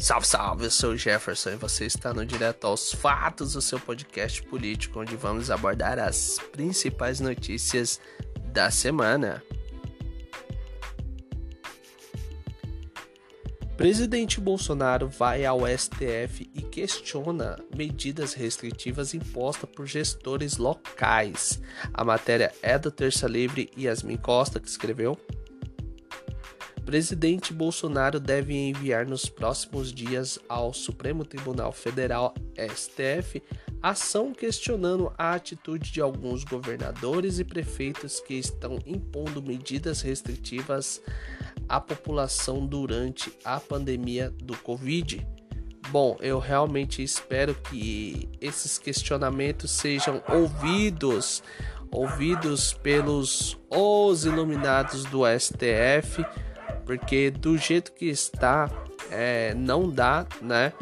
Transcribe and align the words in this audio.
Salve, 0.00 0.26
salve, 0.26 0.64
eu 0.64 0.70
sou 0.70 0.92
o 0.92 0.96
Jefferson 0.96 1.50
e 1.50 1.56
você 1.56 1.84
está 1.84 2.14
no 2.14 2.24
Direto 2.24 2.66
aos 2.66 2.90
Fatos, 2.90 3.54
o 3.54 3.60
seu 3.60 3.78
podcast 3.78 4.42
político, 4.44 4.98
onde 4.98 5.14
vamos 5.14 5.50
abordar 5.50 5.98
as 5.98 6.38
principais 6.50 7.20
notícias 7.20 8.00
da 8.46 8.70
semana. 8.70 9.42
Presidente 13.76 14.40
Bolsonaro 14.40 15.06
vai 15.06 15.44
ao 15.44 15.68
STF 15.68 16.50
e 16.54 16.62
questiona 16.62 17.58
medidas 17.76 18.32
restritivas 18.32 19.12
impostas 19.12 19.68
por 19.68 19.86
gestores 19.86 20.56
locais. 20.56 21.60
A 21.92 22.02
matéria 22.02 22.50
é 22.62 22.78
do 22.78 22.90
Terça 22.90 23.28
Livre 23.28 23.70
e 23.76 23.84
Yasmin 23.84 24.16
Costa 24.16 24.58
que 24.58 24.68
escreveu 24.68 25.18
presidente 26.80 27.52
Bolsonaro 27.52 28.18
deve 28.18 28.54
enviar 28.54 29.06
nos 29.06 29.26
próximos 29.26 29.92
dias 29.92 30.38
ao 30.48 30.72
Supremo 30.72 31.24
Tribunal 31.24 31.72
Federal 31.72 32.34
STF 32.56 33.42
ação 33.82 34.32
questionando 34.32 35.12
a 35.16 35.34
atitude 35.34 35.90
de 35.90 36.00
alguns 36.00 36.44
governadores 36.44 37.38
e 37.38 37.44
prefeitos 37.44 38.20
que 38.20 38.34
estão 38.34 38.78
impondo 38.84 39.42
medidas 39.42 40.02
restritivas 40.02 41.00
à 41.68 41.80
população 41.80 42.66
durante 42.66 43.32
a 43.44 43.58
pandemia 43.58 44.30
do 44.30 44.56
Covid. 44.56 45.26
Bom, 45.90 46.16
eu 46.20 46.38
realmente 46.38 47.02
espero 47.02 47.54
que 47.54 48.28
esses 48.40 48.78
questionamentos 48.78 49.70
sejam 49.70 50.22
ouvidos, 50.28 51.42
ouvidos 51.90 52.72
pelos 52.74 53.58
os 53.68 54.24
iluminados 54.24 55.04
do 55.04 55.22
STF 55.26 56.24
porque 56.90 57.30
do 57.30 57.56
jeito 57.56 57.92
que 57.92 58.06
está, 58.06 58.68
é, 59.12 59.54
não 59.54 59.88
dá, 59.88 60.26
né? 60.42 60.72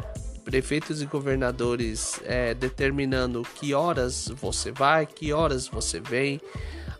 Prefeitos 0.43 1.03
e 1.03 1.05
governadores 1.05 2.19
é, 2.25 2.55
determinando 2.55 3.43
que 3.53 3.75
horas 3.75 4.27
você 4.27 4.71
vai, 4.71 5.05
que 5.05 5.31
horas 5.31 5.67
você 5.67 5.99
vem, 5.99 6.41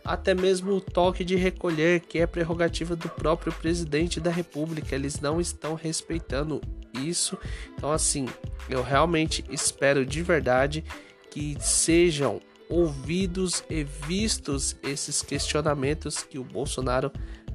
até 0.04 0.32
mesmo 0.32 0.74
o 0.74 0.80
toque 0.80 1.24
de 1.24 1.34
recolher, 1.34 2.02
que 2.02 2.20
é 2.20 2.26
prerrogativa 2.26 2.94
do 2.94 3.08
próprio 3.08 3.52
presidente 3.52 4.20
da 4.20 4.30
República, 4.30 4.94
eles 4.94 5.18
não 5.18 5.40
estão 5.40 5.74
respeitando 5.74 6.60
isso. 6.94 7.36
Então, 7.74 7.90
assim, 7.90 8.28
eu 8.68 8.80
realmente 8.80 9.44
espero 9.50 10.06
de 10.06 10.22
verdade 10.22 10.84
que 11.32 11.56
sejam 11.58 12.40
ouvidos 12.68 13.64
e 13.68 13.82
vistos 13.82 14.76
esses 14.84 15.20
questionamentos 15.20 16.22
que 16.22 16.38
o 16.38 16.44
Bolsonaro 16.44 17.10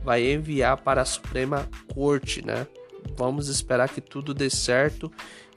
vai 0.06 0.32
enviar 0.32 0.78
para 0.78 1.02
a 1.02 1.06
Suprema 1.06 1.68
Corte, 1.92 2.46
né? 2.46 2.68
Vamos 3.18 3.48
esperar 3.48 3.90
que 3.90 4.00
tudo 4.00 4.36
dê 4.36 4.52
certo 4.52 5.12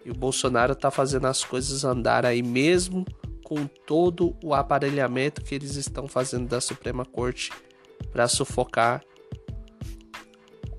e 0.05 0.11
o 0.11 0.15
Bolsonaro 0.15 0.75
tá 0.75 0.91
fazendo 0.91 1.27
as 1.27 1.45
coisas 1.45 1.85
andar 1.85 2.25
aí 2.25 2.43
mesmo 2.43 3.05
com 3.45 3.67
todo 3.67 4.35
o 4.43 4.55
aparelhamento 4.55 5.43
que 5.43 5.55
eles 5.55 5.77
estão 5.77 6.09
fazendo 6.09 6.49
da 6.49 6.63
Suprema 6.63 7.05
Corte 7.05 7.53
para 8.11 8.27
sufocar 8.27 9.03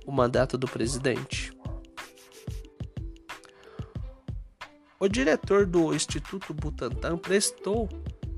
o 0.05 0.11
mandato 0.11 0.57
do 0.57 0.67
presidente. 0.67 1.53
O 4.99 5.07
diretor 5.07 5.67
do 5.67 5.93
Instituto 5.93 6.53
Butantan 6.53 7.17
prestou 7.17 7.87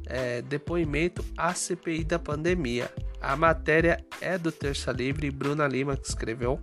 é, 0.05 0.41
depoimento 0.41 1.23
à 1.37 1.53
CPI 1.53 2.03
da 2.03 2.19
pandemia. 2.19 2.91
A 3.19 3.35
matéria 3.35 4.03
é 4.19 4.37
do 4.37 4.51
Terça 4.51 4.91
Livre 4.91 5.29
Bruna 5.29 5.67
Lima 5.67 5.95
que 5.95 6.07
escreveu. 6.07 6.59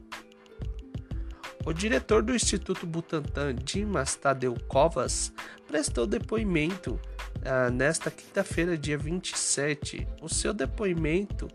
O 1.65 1.73
diretor 1.73 2.23
do 2.23 2.35
Instituto 2.35 2.87
Butantan, 2.87 3.55
Dimas 3.55 4.15
Tadeu 4.15 4.57
Covas, 4.69 5.33
prestou 5.67 6.07
depoimento 6.07 6.99
ah, 7.45 7.71
nesta 7.71 8.11
quinta-feira, 8.11 8.77
dia 8.77 8.97
27. 8.97 10.07
O 10.23 10.29
seu 10.29 10.55
depoimento 10.55 11.49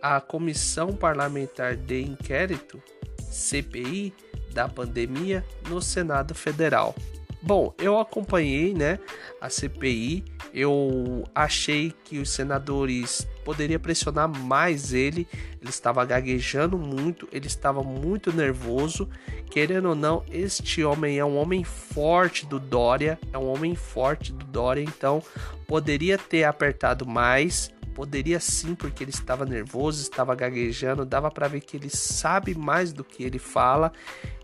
à 0.00 0.20
Comissão 0.20 0.94
Parlamentar 0.94 1.76
de 1.76 2.02
Inquérito, 2.02 2.82
CPI, 3.30 4.12
da 4.52 4.68
pandemia 4.68 5.44
no 5.68 5.80
Senado 5.80 6.34
Federal. 6.34 6.94
Bom, 7.42 7.74
eu 7.78 7.98
acompanhei, 7.98 8.74
né, 8.74 8.98
a 9.40 9.48
CPI. 9.48 10.24
Eu 10.52 11.24
achei 11.34 11.94
que 12.04 12.18
os 12.18 12.30
senadores 12.30 13.26
poderia 13.44 13.78
pressionar 13.78 14.28
mais 14.28 14.92
ele. 14.92 15.26
Ele 15.60 15.70
estava 15.70 16.04
gaguejando 16.04 16.76
muito, 16.78 17.28
ele 17.32 17.46
estava 17.46 17.82
muito 17.82 18.32
nervoso. 18.32 19.08
Querendo 19.50 19.90
ou 19.90 19.94
não, 19.94 20.24
este 20.30 20.84
homem 20.84 21.18
é 21.18 21.24
um 21.24 21.36
homem 21.36 21.64
forte 21.64 22.46
do 22.46 22.58
Dória, 22.58 23.18
é 23.32 23.38
um 23.38 23.46
homem 23.46 23.74
forte 23.74 24.32
do 24.32 24.44
Dória, 24.46 24.82
então 24.82 25.22
poderia 25.66 26.16
ter 26.18 26.44
apertado 26.44 27.06
mais. 27.06 27.70
Poderia 27.94 28.40
sim, 28.40 28.74
porque 28.74 29.04
ele 29.04 29.10
estava 29.10 29.44
nervoso, 29.44 30.02
estava 30.02 30.34
gaguejando, 30.34 31.04
dava 31.04 31.30
para 31.30 31.48
ver 31.48 31.60
que 31.60 31.76
ele 31.76 31.90
sabe 31.90 32.54
mais 32.54 32.92
do 32.92 33.04
que 33.04 33.22
ele 33.22 33.38
fala 33.38 33.92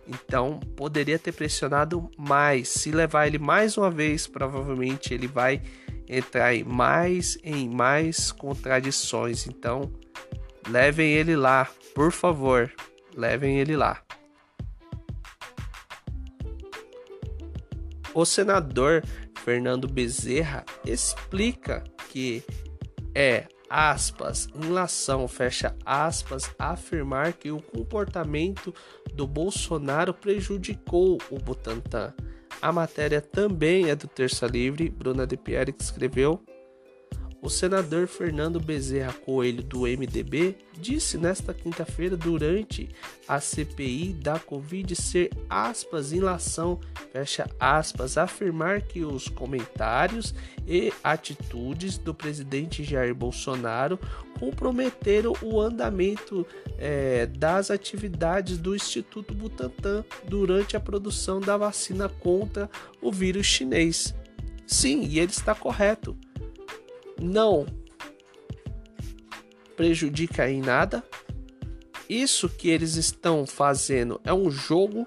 então 0.09 0.59
poderia 0.75 1.19
ter 1.19 1.33
pressionado 1.33 2.11
mais. 2.17 2.69
Se 2.69 2.91
levar 2.91 3.27
ele 3.27 3.39
mais 3.39 3.77
uma 3.77 3.91
vez, 3.91 4.27
provavelmente 4.27 5.13
ele 5.13 5.27
vai 5.27 5.61
entrar 6.09 6.55
em 6.55 6.65
mais 6.65 7.37
em 7.45 7.69
mais 7.69 8.33
contradições. 8.33 9.47
Então 9.47 9.93
levem 10.67 11.13
ele 11.13 11.37
lá, 11.37 11.69
por 11.95 12.11
favor, 12.11 12.73
levem 13.15 13.59
ele 13.59 13.77
lá. 13.77 14.03
O 18.15 18.25
senador 18.25 19.05
Fernando 19.45 19.87
Bezerra 19.87 20.65
explica 20.85 21.85
que 22.09 22.43
é 23.19 23.49
aspas, 23.69 24.49
inlação, 24.55 25.27
fecha 25.27 25.75
aspas, 25.85 26.49
afirmar 26.57 27.33
que 27.33 27.51
o 27.51 27.61
comportamento 27.61 28.73
do 29.13 29.27
Bolsonaro 29.27 30.15
prejudicou 30.15 31.19
o 31.29 31.37
Butantan. 31.37 32.15
A 32.63 32.71
matéria 32.71 33.21
também 33.21 33.91
é 33.91 33.97
do 33.97 34.07
Terça 34.07 34.47
Livre, 34.47 34.89
Bruna 34.89 35.27
De 35.27 35.37
Pierre 35.37 35.73
que 35.73 35.83
escreveu. 35.83 36.41
O 37.41 37.49
senador 37.49 38.09
Fernando 38.09 38.59
Bezerra 38.59 39.13
Coelho, 39.13 39.63
do 39.63 39.83
MDB, 39.83 40.57
disse 40.77 41.17
nesta 41.17 41.55
quinta-feira, 41.55 42.17
durante 42.17 42.89
a 43.29 43.39
CPI 43.39 44.13
da 44.13 44.41
Covid, 44.41 44.97
ser 44.97 45.31
aspas, 45.49 46.13
inlação, 46.13 46.81
fecha 47.13 47.49
aspas, 47.61 48.19
afirmar 48.19 48.83
que 48.83 49.05
os 49.05 49.29
comentários 49.29 50.35
e 50.67 50.93
atitudes 51.03 51.97
do 51.97 52.13
presidente 52.13 52.83
Jair 52.83 53.15
Bolsonaro 53.15 54.01
comprometeram 54.41 55.33
o 55.41 55.61
andamento 55.61 56.45
é, 56.77 57.27
das 57.27 57.71
atividades 57.71 58.59
do 58.59 58.75
Instituto 58.75 59.33
Butantan 59.33 60.05
durante 60.29 60.77
a 60.77 60.81
produção 60.81 61.41
da 61.41 61.57
vacina 61.57 62.09
contra 62.09 62.69
o 63.01 63.13
vírus 63.13 63.47
chinês. 63.47 64.13
Sim, 64.67 65.05
e 65.05 65.19
ele 65.19 65.31
está 65.31 65.55
correto 65.55 66.17
não 67.21 67.67
prejudica 69.77 70.51
em 70.51 70.61
nada. 70.61 71.03
Isso 72.09 72.49
que 72.49 72.69
eles 72.69 72.97
estão 72.97 73.47
fazendo 73.47 74.21
é 74.25 74.33
um 74.33 74.51
jogo. 74.51 75.05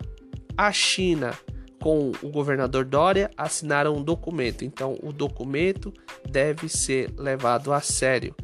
A 0.58 0.72
China 0.72 1.34
com 1.82 2.12
o 2.22 2.30
governador 2.30 2.86
Dória 2.86 3.32
assinaram 3.36 3.96
um 3.96 4.04
documento, 4.04 4.64
então 4.64 4.98
o 5.02 5.12
documento 5.12 5.92
deve 6.30 6.70
ser 6.70 7.12
levado 7.18 7.74
a 7.74 7.82
sério 7.82 8.36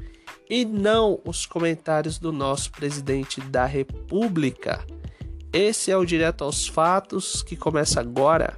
e 0.50 0.66
não 0.66 1.20
os 1.26 1.46
comentários 1.46 2.18
do 2.18 2.32
nosso 2.32 2.72
presidente 2.72 3.40
da 3.42 3.66
República. 3.66 4.84
Esse 5.54 5.92
é 5.92 5.98
o 5.98 6.06
direto 6.06 6.44
aos 6.44 6.68
fatos 6.68 7.42
que 7.42 7.56
começa 7.56 8.00
agora. 8.00 8.58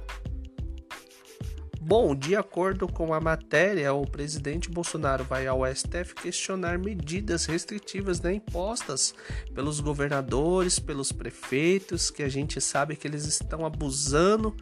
Bom, 1.90 2.14
de 2.14 2.36
acordo 2.36 2.86
com 2.86 3.12
a 3.12 3.20
matéria, 3.20 3.92
o 3.92 4.06
presidente 4.06 4.70
Bolsonaro 4.70 5.24
vai 5.24 5.48
ao 5.48 5.66
STF 5.66 6.14
questionar 6.14 6.78
medidas 6.78 7.46
restritivas 7.46 8.20
né, 8.20 8.32
impostas 8.34 9.12
pelos 9.52 9.80
governadores, 9.80 10.78
pelos 10.78 11.10
prefeitos, 11.10 12.08
que 12.08 12.22
a 12.22 12.28
gente 12.28 12.60
sabe 12.60 12.94
que 12.94 13.08
eles 13.08 13.24
estão 13.24 13.66
abusando 13.66 14.54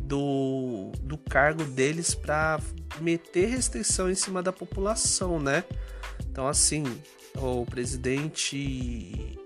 do, 0.00 0.90
do 1.02 1.18
cargo 1.18 1.64
deles 1.64 2.14
para 2.14 2.58
meter 2.98 3.50
restrição 3.50 4.10
em 4.10 4.14
cima 4.14 4.42
da 4.42 4.50
população, 4.50 5.38
né? 5.38 5.64
Então, 6.30 6.48
assim, 6.48 6.84
o 7.36 7.66
presidente 7.66 9.38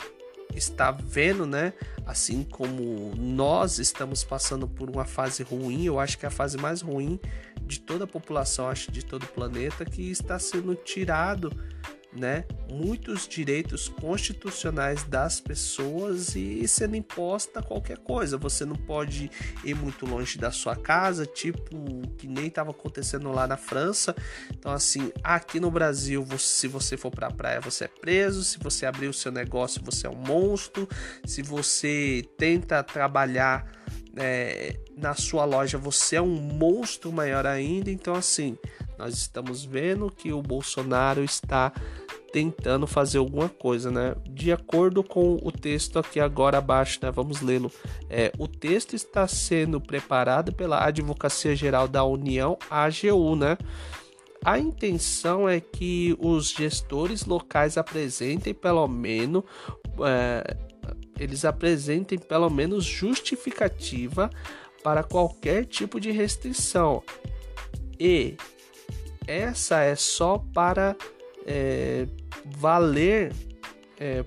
está 0.54 0.90
vendo, 0.90 1.46
né? 1.46 1.72
Assim 2.06 2.44
como 2.44 3.14
nós 3.16 3.78
estamos 3.78 4.22
passando 4.22 4.68
por 4.68 4.90
uma 4.90 5.04
fase 5.04 5.42
ruim, 5.42 5.84
eu 5.84 5.98
acho 5.98 6.18
que 6.18 6.24
é 6.24 6.28
a 6.28 6.30
fase 6.30 6.56
mais 6.56 6.80
ruim 6.80 7.18
de 7.62 7.80
toda 7.80 8.04
a 8.04 8.06
população, 8.06 8.68
acho 8.68 8.92
de 8.92 9.04
todo 9.04 9.24
o 9.24 9.28
planeta, 9.28 9.84
que 9.84 10.10
está 10.10 10.38
sendo 10.38 10.74
tirado 10.74 11.50
né, 12.14 12.44
muitos 12.70 13.26
direitos 13.26 13.88
constitucionais 13.88 15.02
das 15.04 15.40
pessoas 15.40 16.36
e 16.36 16.66
sendo 16.68 16.96
imposta 16.96 17.62
qualquer 17.62 17.98
coisa. 17.98 18.38
Você 18.38 18.64
não 18.64 18.76
pode 18.76 19.30
ir 19.64 19.74
muito 19.74 20.06
longe 20.06 20.38
da 20.38 20.50
sua 20.50 20.76
casa, 20.76 21.26
tipo 21.26 21.62
que 22.16 22.26
nem 22.26 22.46
estava 22.46 22.70
acontecendo 22.70 23.30
lá 23.32 23.46
na 23.46 23.56
França. 23.56 24.14
Então 24.50 24.72
assim, 24.72 25.12
aqui 25.22 25.58
no 25.58 25.70
Brasil, 25.70 26.24
se 26.38 26.68
você 26.68 26.96
for 26.96 27.10
para 27.10 27.28
a 27.28 27.32
praia, 27.32 27.60
você 27.60 27.84
é 27.84 27.88
preso. 27.88 28.44
Se 28.44 28.58
você 28.58 28.86
abrir 28.86 29.08
o 29.08 29.14
seu 29.14 29.32
negócio, 29.32 29.82
você 29.84 30.06
é 30.06 30.10
um 30.10 30.14
monstro. 30.14 30.88
Se 31.24 31.42
você 31.42 32.24
tenta 32.38 32.82
trabalhar 32.82 33.70
é, 34.16 34.78
na 34.96 35.14
sua 35.14 35.44
loja, 35.44 35.76
você 35.76 36.16
é 36.16 36.22
um 36.22 36.36
monstro 36.36 37.12
maior 37.12 37.46
ainda. 37.46 37.90
Então 37.90 38.14
assim, 38.14 38.56
nós 38.98 39.14
estamos 39.14 39.64
vendo 39.64 40.10
que 40.10 40.32
o 40.32 40.40
Bolsonaro 40.40 41.24
está 41.24 41.72
tentando 42.34 42.84
fazer 42.84 43.18
alguma 43.18 43.48
coisa, 43.48 43.92
né? 43.92 44.16
De 44.28 44.50
acordo 44.50 45.04
com 45.04 45.38
o 45.40 45.52
texto 45.52 46.00
aqui 46.00 46.18
agora 46.18 46.58
abaixo, 46.58 46.98
né? 47.00 47.08
Vamos 47.12 47.40
lê-lo. 47.40 47.70
É, 48.10 48.32
o 48.36 48.48
texto 48.48 48.96
está 48.96 49.28
sendo 49.28 49.80
preparado 49.80 50.52
pela 50.52 50.84
Advocacia 50.84 51.54
Geral 51.54 51.86
da 51.86 52.02
União, 52.02 52.58
AGU, 52.68 53.36
né? 53.36 53.56
A 54.44 54.58
intenção 54.58 55.48
é 55.48 55.60
que 55.60 56.16
os 56.18 56.50
gestores 56.50 57.24
locais 57.24 57.78
apresentem 57.78 58.52
pelo 58.52 58.88
menos 58.88 59.44
é, 60.00 60.56
eles 61.20 61.44
apresentem 61.44 62.18
pelo 62.18 62.50
menos 62.50 62.84
justificativa 62.84 64.28
para 64.82 65.04
qualquer 65.04 65.66
tipo 65.66 66.00
de 66.00 66.10
restrição 66.10 67.00
e 67.98 68.36
essa 69.24 69.80
é 69.80 69.94
só 69.94 70.36
para 70.52 70.96
é, 71.46 72.06
valer, 72.44 73.32
é, 73.98 74.24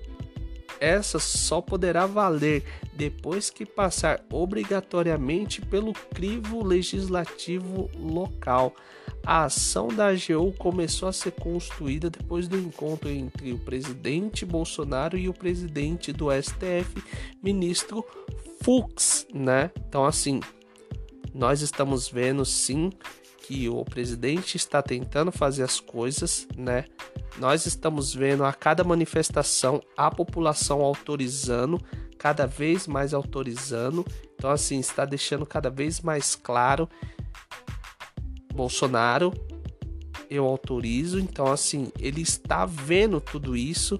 essa 0.80 1.18
só 1.18 1.60
poderá 1.60 2.06
valer 2.06 2.64
depois 2.94 3.50
que 3.50 3.66
passar 3.66 4.24
obrigatoriamente 4.32 5.60
pelo 5.60 5.92
crivo 5.92 6.64
legislativo 6.64 7.90
local. 7.96 8.74
A 9.24 9.44
ação 9.44 9.88
da 9.88 10.08
AGU 10.08 10.52
começou 10.56 11.08
a 11.08 11.12
ser 11.12 11.32
construída 11.32 12.08
depois 12.08 12.48
do 12.48 12.58
encontro 12.58 13.08
entre 13.08 13.52
o 13.52 13.58
presidente 13.58 14.46
Bolsonaro 14.46 15.18
e 15.18 15.28
o 15.28 15.34
presidente 15.34 16.12
do 16.12 16.28
STF, 16.30 17.02
ministro 17.42 18.04
Fux, 18.62 19.26
né? 19.34 19.70
Então 19.88 20.04
assim, 20.04 20.40
nós 21.34 21.60
estamos 21.60 22.08
vendo 22.08 22.44
sim 22.44 22.90
que 23.48 23.66
o 23.66 23.82
presidente 23.82 24.58
está 24.58 24.82
tentando 24.82 25.32
fazer 25.32 25.62
as 25.62 25.80
coisas, 25.80 26.46
né? 26.54 26.84
Nós 27.38 27.64
estamos 27.64 28.14
vendo 28.14 28.44
a 28.44 28.52
cada 28.52 28.84
manifestação 28.84 29.80
a 29.96 30.10
população 30.10 30.82
autorizando, 30.82 31.80
cada 32.18 32.46
vez 32.46 32.86
mais 32.86 33.14
autorizando. 33.14 34.04
Então, 34.34 34.50
assim, 34.50 34.78
está 34.78 35.06
deixando 35.06 35.46
cada 35.46 35.70
vez 35.70 36.02
mais 36.02 36.34
claro. 36.34 36.86
Bolsonaro, 38.52 39.32
eu 40.28 40.44
autorizo. 40.44 41.18
Então, 41.18 41.46
assim, 41.50 41.90
ele 41.98 42.20
está 42.20 42.66
vendo 42.66 43.18
tudo 43.18 43.56
isso. 43.56 43.98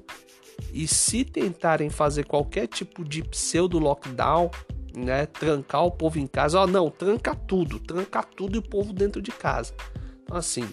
E 0.74 0.86
se 0.86 1.24
tentarem 1.24 1.88
fazer 1.88 2.26
qualquer 2.26 2.66
tipo 2.66 3.02
de 3.02 3.22
pseudo 3.22 3.78
lockdown, 3.78 4.50
né, 4.96 5.26
trancar 5.26 5.84
o 5.84 5.90
povo 5.90 6.18
em 6.18 6.26
casa. 6.26 6.60
Ó, 6.60 6.66
não, 6.66 6.90
tranca 6.90 7.34
tudo, 7.34 7.78
tranca 7.78 8.22
tudo 8.22 8.56
e 8.56 8.58
o 8.58 8.62
povo 8.62 8.92
dentro 8.92 9.20
de 9.20 9.30
casa. 9.30 9.74
Então, 10.22 10.36
assim, 10.36 10.68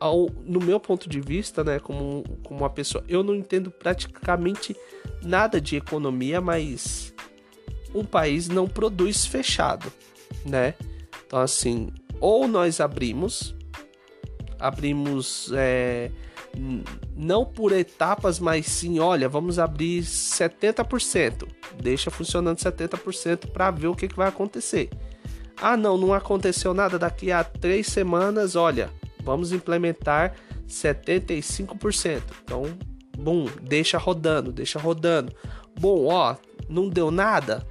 ao, 0.00 0.28
no 0.44 0.60
meu 0.60 0.80
ponto 0.80 1.08
de 1.08 1.20
vista, 1.20 1.62
né, 1.62 1.78
como, 1.78 2.24
como 2.42 2.60
uma 2.60 2.70
pessoa, 2.70 3.04
eu 3.08 3.22
não 3.22 3.34
entendo 3.34 3.70
praticamente 3.70 4.76
nada 5.22 5.60
de 5.60 5.76
economia, 5.76 6.40
mas 6.40 7.14
um 7.94 8.04
país 8.04 8.48
não 8.48 8.66
produz 8.66 9.26
fechado, 9.26 9.92
né? 10.44 10.74
Então, 11.26 11.40
assim, 11.40 11.88
ou 12.20 12.46
nós 12.46 12.80
abrimos, 12.80 13.54
abrimos 14.58 15.50
é, 15.54 16.10
não 17.14 17.44
por 17.44 17.72
etapas, 17.72 18.38
mas 18.38 18.66
sim, 18.66 18.98
olha, 18.98 19.28
vamos 19.28 19.58
abrir 19.58 20.02
70%. 20.02 21.46
Deixa 21.82 22.10
funcionando 22.10 22.58
70% 22.58 23.50
para 23.50 23.70
ver 23.70 23.88
o 23.88 23.94
que, 23.94 24.08
que 24.08 24.16
vai 24.16 24.28
acontecer. 24.28 24.90
Ah, 25.60 25.76
não, 25.76 25.96
não 25.96 26.12
aconteceu 26.12 26.74
nada. 26.74 26.98
Daqui 26.98 27.30
a 27.30 27.44
três 27.44 27.86
semanas, 27.86 28.56
olha, 28.56 28.90
vamos 29.22 29.52
implementar 29.52 30.34
75%. 30.68 32.22
Então, 32.44 32.64
bom, 33.16 33.46
deixa 33.62 33.98
rodando, 33.98 34.52
deixa 34.52 34.78
rodando. 34.78 35.32
Bom, 35.78 36.06
ó, 36.06 36.36
não 36.68 36.88
deu 36.88 37.10
nada. 37.10 37.66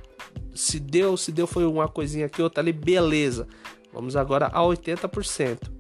Se 0.53 0.79
deu, 0.79 1.17
se 1.17 1.31
deu 1.31 1.45
foi 1.45 1.65
uma 1.65 1.87
coisinha 1.87 2.27
aqui, 2.27 2.41
outra 2.41 2.61
ali, 2.61 2.71
beleza. 2.71 3.47
Vamos 3.91 4.15
agora 4.15 4.47
a 4.47 4.61
80% 4.61 5.74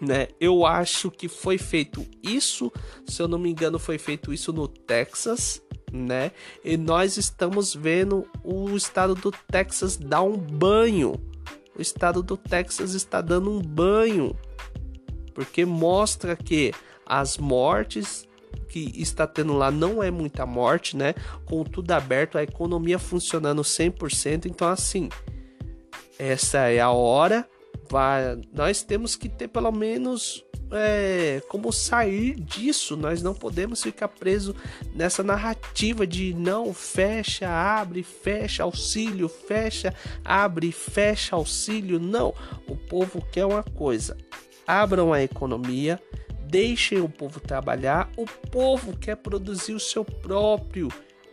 né? 0.00 0.28
Eu 0.40 0.64
acho 0.64 1.10
que 1.10 1.28
foi 1.28 1.58
feito 1.58 2.06
isso, 2.22 2.72
se 3.06 3.20
eu 3.20 3.28
não 3.28 3.38
me 3.38 3.50
engano, 3.50 3.78
foi 3.78 3.98
feito 3.98 4.32
isso 4.32 4.52
no 4.52 4.66
Texas, 4.66 5.62
né? 5.92 6.32
E 6.64 6.76
nós 6.76 7.16
estamos 7.16 7.74
vendo 7.74 8.26
o 8.42 8.74
estado 8.76 9.14
do 9.14 9.30
Texas 9.50 9.96
dar 9.96 10.22
um 10.22 10.36
banho. 10.36 11.14
O 11.76 11.82
estado 11.82 12.22
do 12.22 12.36
Texas 12.36 12.94
está 12.94 13.20
dando 13.20 13.50
um 13.50 13.60
banho, 13.60 14.36
porque 15.34 15.64
mostra 15.64 16.34
que 16.36 16.72
as 17.04 17.36
mortes 17.36 18.28
que 18.68 18.92
está 18.96 19.26
tendo 19.26 19.52
lá 19.52 19.70
não 19.70 20.02
é 20.02 20.10
muita 20.10 20.46
morte, 20.46 20.96
né? 20.96 21.14
Com 21.44 21.64
tudo 21.64 21.90
aberto, 21.90 22.38
a 22.38 22.42
economia 22.42 22.98
funcionando 22.98 23.62
100%, 23.62 24.46
então 24.46 24.68
assim, 24.68 25.08
essa 26.18 26.68
é 26.68 26.80
a 26.80 26.90
hora 26.90 27.48
vai, 27.90 28.40
nós 28.52 28.82
temos 28.82 29.16
que 29.16 29.28
ter 29.28 29.48
pelo 29.48 29.72
menos 29.72 30.44
é, 30.72 31.42
como 31.48 31.72
sair 31.72 32.34
disso. 32.36 32.96
Nós 32.96 33.22
não 33.22 33.34
podemos 33.34 33.82
ficar 33.82 34.08
preso 34.08 34.54
nessa 34.94 35.22
narrativa 35.22 36.06
de 36.06 36.32
não 36.32 36.72
fecha, 36.72 37.48
abre, 37.48 38.02
fecha, 38.02 38.62
auxílio, 38.62 39.28
fecha, 39.28 39.92
abre, 40.24 40.70
fecha, 40.70 41.34
auxílio. 41.34 41.98
Não, 41.98 42.32
o 42.68 42.76
povo 42.76 43.20
quer 43.32 43.44
uma 43.44 43.64
coisa: 43.64 44.16
abram 44.66 45.12
a 45.12 45.22
economia, 45.22 46.00
deixem 46.46 47.00
o 47.00 47.08
povo 47.08 47.40
trabalhar. 47.40 48.08
O 48.16 48.24
povo 48.24 48.96
quer 48.96 49.16
produzir 49.16 49.72
o 49.72 49.80
seu 49.80 50.04
próprio 50.04 50.88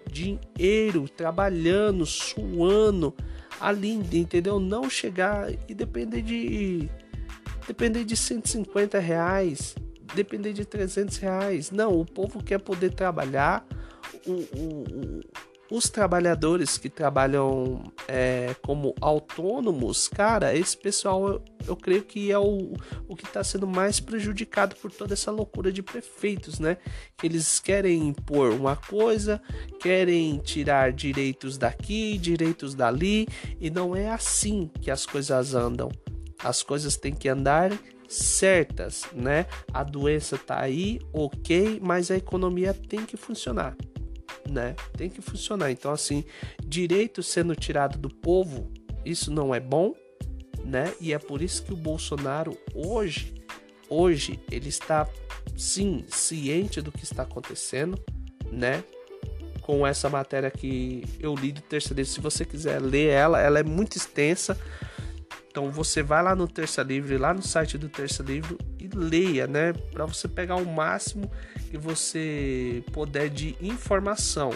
dinheiro, 0.09 1.07
trabalhando, 1.09 2.05
suando 2.05 3.13
ali, 3.59 3.91
entendeu? 3.91 4.59
Não 4.59 4.89
chegar 4.89 5.51
e 5.67 5.73
depender 5.73 6.21
de 6.21 6.89
depender 7.67 8.05
de 8.05 8.15
150 8.15 8.97
reais, 8.97 9.75
depender 10.15 10.53
de 10.53 10.63
300 10.63 11.17
reais. 11.17 11.71
Não, 11.71 11.99
o 11.99 12.05
povo 12.05 12.41
quer 12.41 12.59
poder 12.59 12.93
trabalhar. 12.93 13.67
O, 14.25 15.21
os 15.69 15.89
trabalhadores 15.89 16.77
que 16.77 16.89
trabalham 16.89 17.83
é, 18.07 18.55
como 18.61 18.95
autônomos, 19.01 20.07
cara, 20.07 20.55
esse 20.55 20.77
pessoal 20.77 21.27
eu, 21.27 21.41
eu 21.67 21.75
creio 21.75 22.03
que 22.03 22.31
é 22.31 22.39
o, 22.39 22.73
o 23.07 23.15
que 23.15 23.25
está 23.25 23.43
sendo 23.43 23.67
mais 23.67 23.99
prejudicado 23.99 24.75
por 24.77 24.91
toda 24.91 25.13
essa 25.13 25.29
loucura 25.29 25.71
de 25.71 25.83
prefeitos, 25.83 26.59
né? 26.59 26.77
Eles 27.21 27.59
querem 27.59 28.07
impor 28.07 28.51
uma 28.51 28.75
coisa, 28.75 29.41
querem 29.79 30.37
tirar 30.37 30.93
direitos 30.93 31.57
daqui, 31.57 32.17
direitos 32.17 32.73
dali, 32.73 33.27
e 33.59 33.69
não 33.69 33.95
é 33.95 34.09
assim 34.09 34.71
que 34.81 34.89
as 34.89 35.05
coisas 35.05 35.53
andam. 35.53 35.89
As 36.43 36.63
coisas 36.63 36.95
têm 36.95 37.13
que 37.13 37.27
andar 37.27 37.71
certas, 38.07 39.03
né? 39.13 39.47
A 39.73 39.83
doença 39.83 40.37
tá 40.37 40.61
aí, 40.61 40.99
ok, 41.11 41.79
mas 41.83 42.09
a 42.09 42.15
economia 42.15 42.73
tem 42.73 43.05
que 43.05 43.17
funcionar 43.17 43.75
né? 44.51 44.75
Tem 44.95 45.09
que 45.09 45.21
funcionar. 45.21 45.71
Então, 45.71 45.91
assim, 45.91 46.23
direito 46.63 47.21
sendo 47.21 47.55
tirado 47.55 47.97
do 47.97 48.09
povo, 48.09 48.71
isso 49.05 49.31
não 49.31 49.53
é 49.53 49.59
bom, 49.59 49.93
né? 50.63 50.93
E 50.99 51.13
é 51.13 51.19
por 51.19 51.41
isso 51.41 51.63
que 51.63 51.73
o 51.73 51.77
Bolsonaro 51.77 52.57
hoje, 52.73 53.33
hoje, 53.89 54.39
ele 54.51 54.69
está 54.69 55.07
sim 55.55 56.05
ciente 56.07 56.81
do 56.81 56.91
que 56.91 57.03
está 57.03 57.23
acontecendo, 57.23 57.99
né? 58.51 58.83
Com 59.61 59.85
essa 59.85 60.09
matéria 60.09 60.49
que 60.49 61.03
eu 61.19 61.35
li 61.35 61.51
do 61.51 61.61
Terça 61.61 61.93
Livre, 61.93 62.11
se 62.11 62.21
você 62.21 62.45
quiser 62.45 62.81
ler 62.81 63.09
ela, 63.09 63.41
ela 63.41 63.59
é 63.59 63.63
muito 63.63 63.97
extensa. 63.97 64.57
Então 65.49 65.71
você 65.71 66.03
vai 66.03 66.21
lá 66.21 66.35
no 66.35 66.47
Terça 66.47 66.83
Livre, 66.83 67.17
lá 67.17 67.33
no 67.33 67.41
site 67.41 67.77
do 67.77 67.89
Terça 67.89 68.21
Livre 68.21 68.57
leia, 68.97 69.47
né? 69.47 69.73
Para 69.91 70.05
você 70.05 70.27
pegar 70.27 70.55
o 70.55 70.65
máximo 70.65 71.31
que 71.69 71.77
você 71.77 72.83
puder 72.91 73.29
de 73.29 73.55
informação, 73.61 74.51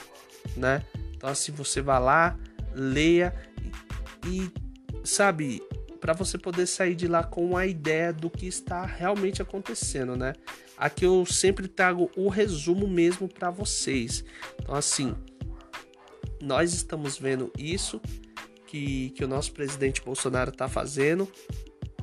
né? 0.57 0.83
Então 1.15 1.29
assim 1.29 1.51
você 1.51 1.81
vai 1.81 1.99
lá, 1.99 2.37
leia 2.73 3.33
e, 4.25 4.27
e 4.27 4.51
sabe, 5.03 5.61
para 5.99 6.13
você 6.13 6.37
poder 6.37 6.65
sair 6.65 6.95
de 6.95 7.07
lá 7.07 7.23
com 7.23 7.45
uma 7.45 7.65
ideia 7.65 8.11
do 8.11 8.29
que 8.29 8.47
está 8.47 8.85
realmente 8.85 9.41
acontecendo, 9.41 10.15
né? 10.15 10.33
Aqui 10.75 11.05
eu 11.05 11.25
sempre 11.27 11.67
trago 11.67 12.09
o 12.17 12.27
resumo 12.27 12.87
mesmo 12.87 13.27
para 13.27 13.51
vocês. 13.51 14.25
Então, 14.59 14.73
assim, 14.73 15.15
nós 16.41 16.73
estamos 16.73 17.19
vendo 17.19 17.53
isso 17.55 18.01
que, 18.65 19.11
que 19.11 19.23
o 19.23 19.27
nosso 19.27 19.51
presidente 19.51 20.01
Bolsonaro 20.01 20.49
está 20.49 20.67
fazendo 20.67 21.31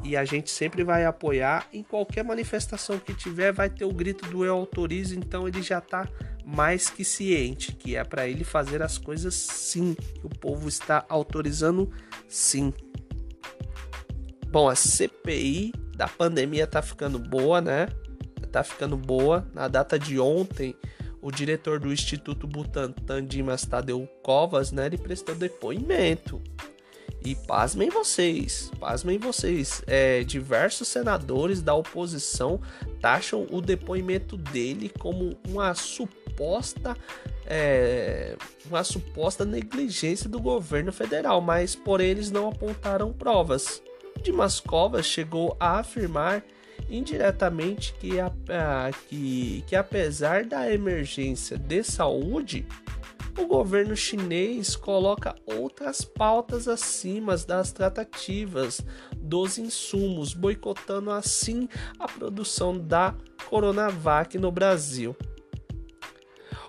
e 0.02 0.16
a 0.16 0.24
gente 0.24 0.50
sempre 0.50 0.84
vai 0.84 1.04
apoiar. 1.04 1.66
Em 1.72 1.82
qualquer 1.82 2.24
manifestação 2.24 2.98
que 2.98 3.14
tiver, 3.14 3.52
vai 3.52 3.68
ter 3.68 3.84
o 3.84 3.92
grito 3.92 4.28
do 4.30 4.44
eu 4.44 4.54
autorizo, 4.54 5.18
então 5.18 5.46
ele 5.46 5.62
já 5.62 5.78
está 5.78 6.08
mais 6.44 6.88
que 6.88 7.04
ciente 7.04 7.72
que 7.72 7.94
é 7.94 8.02
para 8.02 8.26
ele 8.26 8.42
fazer 8.42 8.82
as 8.82 8.96
coisas 8.96 9.34
sim, 9.34 9.94
o 10.22 10.30
povo 10.30 10.66
está 10.66 11.04
autorizando 11.08 11.90
sim. 12.26 12.72
Bom, 14.50 14.66
a 14.66 14.74
CPI 14.74 15.72
da 15.94 16.08
pandemia 16.08 16.66
tá 16.66 16.80
ficando 16.80 17.18
boa, 17.18 17.60
né? 17.60 17.86
Tá 18.50 18.64
ficando 18.64 18.96
boa. 18.96 19.46
Na 19.52 19.68
data 19.68 19.98
de 19.98 20.18
ontem, 20.18 20.74
o 21.20 21.30
diretor 21.30 21.78
do 21.78 21.92
Instituto 21.92 22.46
Butantan, 22.46 23.26
Dimas 23.26 23.66
Tadeu 23.66 24.08
Covas, 24.22 24.72
né, 24.72 24.86
ele 24.86 24.96
prestou 24.96 25.34
depoimento. 25.34 26.40
E 27.24 27.34
pasmem 27.34 27.90
vocês, 27.90 28.70
pasmem 28.78 29.18
vocês, 29.18 29.82
é, 29.86 30.22
diversos 30.22 30.86
senadores 30.86 31.60
da 31.60 31.74
oposição 31.74 32.60
taxam 33.00 33.46
o 33.50 33.60
depoimento 33.60 34.36
dele 34.36 34.90
como 34.98 35.36
uma 35.48 35.74
suposta, 35.74 36.96
é, 37.44 38.36
uma 38.66 38.84
suposta 38.84 39.44
negligência 39.44 40.28
do 40.28 40.40
governo 40.40 40.92
federal, 40.92 41.40
mas 41.40 41.74
por 41.74 42.00
eles 42.00 42.30
não 42.30 42.48
apontaram 42.48 43.12
provas. 43.12 43.82
Dimas 44.22 44.60
Covas 44.60 45.06
chegou 45.06 45.56
a 45.58 45.78
afirmar 45.78 46.44
indiretamente 46.88 47.94
que, 47.98 48.18
a, 48.18 48.26
a, 48.26 48.90
que, 49.08 49.64
que 49.66 49.76
apesar 49.76 50.44
da 50.44 50.72
emergência 50.72 51.58
de 51.58 51.82
saúde, 51.82 52.66
o 53.38 53.46
governo 53.46 53.96
chinês 53.96 54.74
coloca 54.74 55.34
outras 55.46 56.04
pautas 56.04 56.66
acima 56.66 57.36
das 57.36 57.72
tratativas 57.72 58.80
dos 59.16 59.58
insumos, 59.58 60.34
boicotando 60.34 61.10
assim 61.10 61.68
a 61.98 62.08
produção 62.08 62.76
da 62.76 63.14
Coronavac 63.48 64.36
no 64.36 64.50
Brasil. 64.50 65.16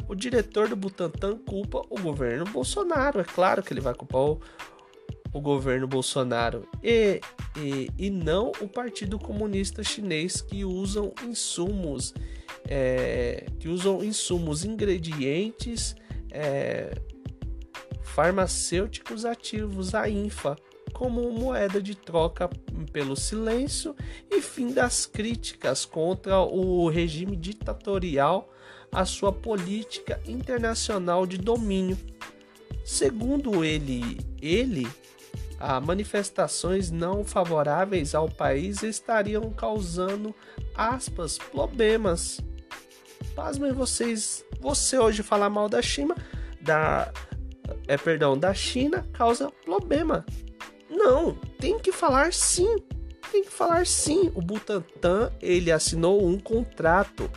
O 0.07 0.15
diretor 0.15 0.67
do 0.67 0.75
Butantan 0.75 1.37
culpa 1.37 1.81
o 1.89 1.99
governo 1.99 2.45
Bolsonaro, 2.45 3.19
é 3.19 3.23
claro 3.23 3.61
que 3.63 3.73
ele 3.73 3.81
vai 3.81 3.93
culpar 3.93 4.21
o, 4.21 4.41
o 5.33 5.41
governo 5.41 5.87
Bolsonaro 5.87 6.67
e, 6.83 7.19
e, 7.57 7.89
e 7.97 8.09
não 8.09 8.51
o 8.61 8.67
Partido 8.67 9.19
Comunista 9.19 9.83
Chinês 9.83 10.41
que 10.41 10.63
usam 10.65 11.13
insumos 11.23 12.13
é, 12.67 13.45
que 13.59 13.69
usam 13.69 14.03
insumos 14.03 14.65
ingredientes 14.65 15.95
é, 16.31 16.93
farmacêuticos 18.03 19.25
ativos 19.25 19.93
a 19.95 20.09
INFA 20.09 20.55
como 20.93 21.31
moeda 21.31 21.81
de 21.81 21.95
troca 21.95 22.49
pelo 22.91 23.15
silêncio 23.15 23.95
e 24.29 24.41
fim 24.41 24.73
das 24.73 25.05
críticas 25.05 25.85
contra 25.85 26.39
o 26.39 26.89
regime 26.89 27.35
ditatorial 27.35 28.51
a 28.91 29.05
sua 29.05 29.31
política 29.31 30.19
internacional 30.25 31.25
de 31.25 31.37
domínio. 31.37 31.97
Segundo 32.83 33.63
ele, 33.63 34.19
ele 34.41 34.87
a 35.59 35.79
manifestações 35.79 36.89
não 36.89 37.23
favoráveis 37.23 38.15
ao 38.15 38.29
país 38.29 38.81
estariam 38.81 39.51
causando 39.51 40.33
aspas 40.73 41.37
problemas. 41.37 42.39
Pasmem 43.35 43.71
vocês, 43.71 44.43
você 44.59 44.97
hoje 44.97 45.23
falar 45.23 45.49
mal 45.49 45.69
da 45.69 45.81
China, 45.81 46.15
da 46.61 47.11
é 47.87 47.97
perdão, 47.97 48.37
da 48.37 48.53
China 48.53 49.05
causa 49.13 49.51
problema. 49.63 50.25
Não, 50.89 51.35
tem 51.59 51.77
que 51.79 51.91
falar 51.91 52.33
sim. 52.33 52.75
Tem 53.31 53.43
que 53.43 53.51
falar 53.51 53.85
sim. 53.85 54.31
O 54.33 54.41
Butantan, 54.41 55.31
ele 55.41 55.71
assinou 55.71 56.25
um 56.25 56.39
contrato 56.39 57.29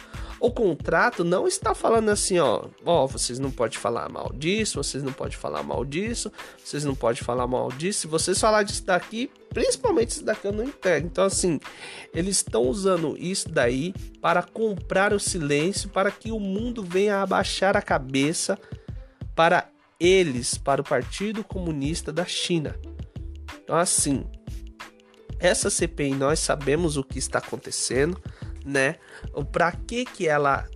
o 0.42 0.50
contrato 0.50 1.22
não 1.22 1.46
está 1.46 1.72
falando 1.72 2.08
assim, 2.08 2.40
ó, 2.40 2.64
ó, 2.84 3.06
vocês 3.06 3.38
não 3.38 3.48
podem 3.48 3.78
falar 3.78 4.08
mal 4.08 4.32
disso, 4.34 4.82
vocês 4.82 5.00
não 5.00 5.12
podem 5.12 5.38
falar 5.38 5.62
mal 5.62 5.84
disso, 5.84 6.32
vocês 6.62 6.84
não 6.84 6.96
podem 6.96 7.22
falar 7.22 7.46
mal 7.46 7.70
disso. 7.70 8.00
Se 8.00 8.06
vocês 8.08 8.40
falar 8.40 8.64
disso 8.64 8.84
daqui, 8.84 9.30
principalmente 9.50 10.10
isso 10.10 10.24
daqui 10.24 10.48
eu 10.48 10.52
não 10.52 10.64
entendo. 10.64 11.06
Então, 11.06 11.22
assim, 11.22 11.60
eles 12.12 12.38
estão 12.38 12.62
usando 12.62 13.16
isso 13.16 13.48
daí 13.48 13.94
para 14.20 14.42
comprar 14.42 15.12
o 15.12 15.20
silêncio, 15.20 15.88
para 15.88 16.10
que 16.10 16.32
o 16.32 16.40
mundo 16.40 16.82
venha 16.82 17.22
abaixar 17.22 17.76
a 17.76 17.82
cabeça 17.82 18.58
para 19.36 19.68
eles, 20.00 20.58
para 20.58 20.80
o 20.80 20.84
Partido 20.84 21.44
Comunista 21.44 22.12
da 22.12 22.24
China. 22.24 22.74
Então, 23.62 23.76
assim, 23.76 24.24
essa 25.38 25.70
CPI 25.70 26.16
nós 26.16 26.40
sabemos 26.40 26.96
o 26.96 27.04
que 27.04 27.20
está 27.20 27.38
acontecendo 27.38 28.20
né? 28.64 28.96
Para 29.50 29.72
que 29.72 30.04
que 30.04 30.28
ela 30.28 30.68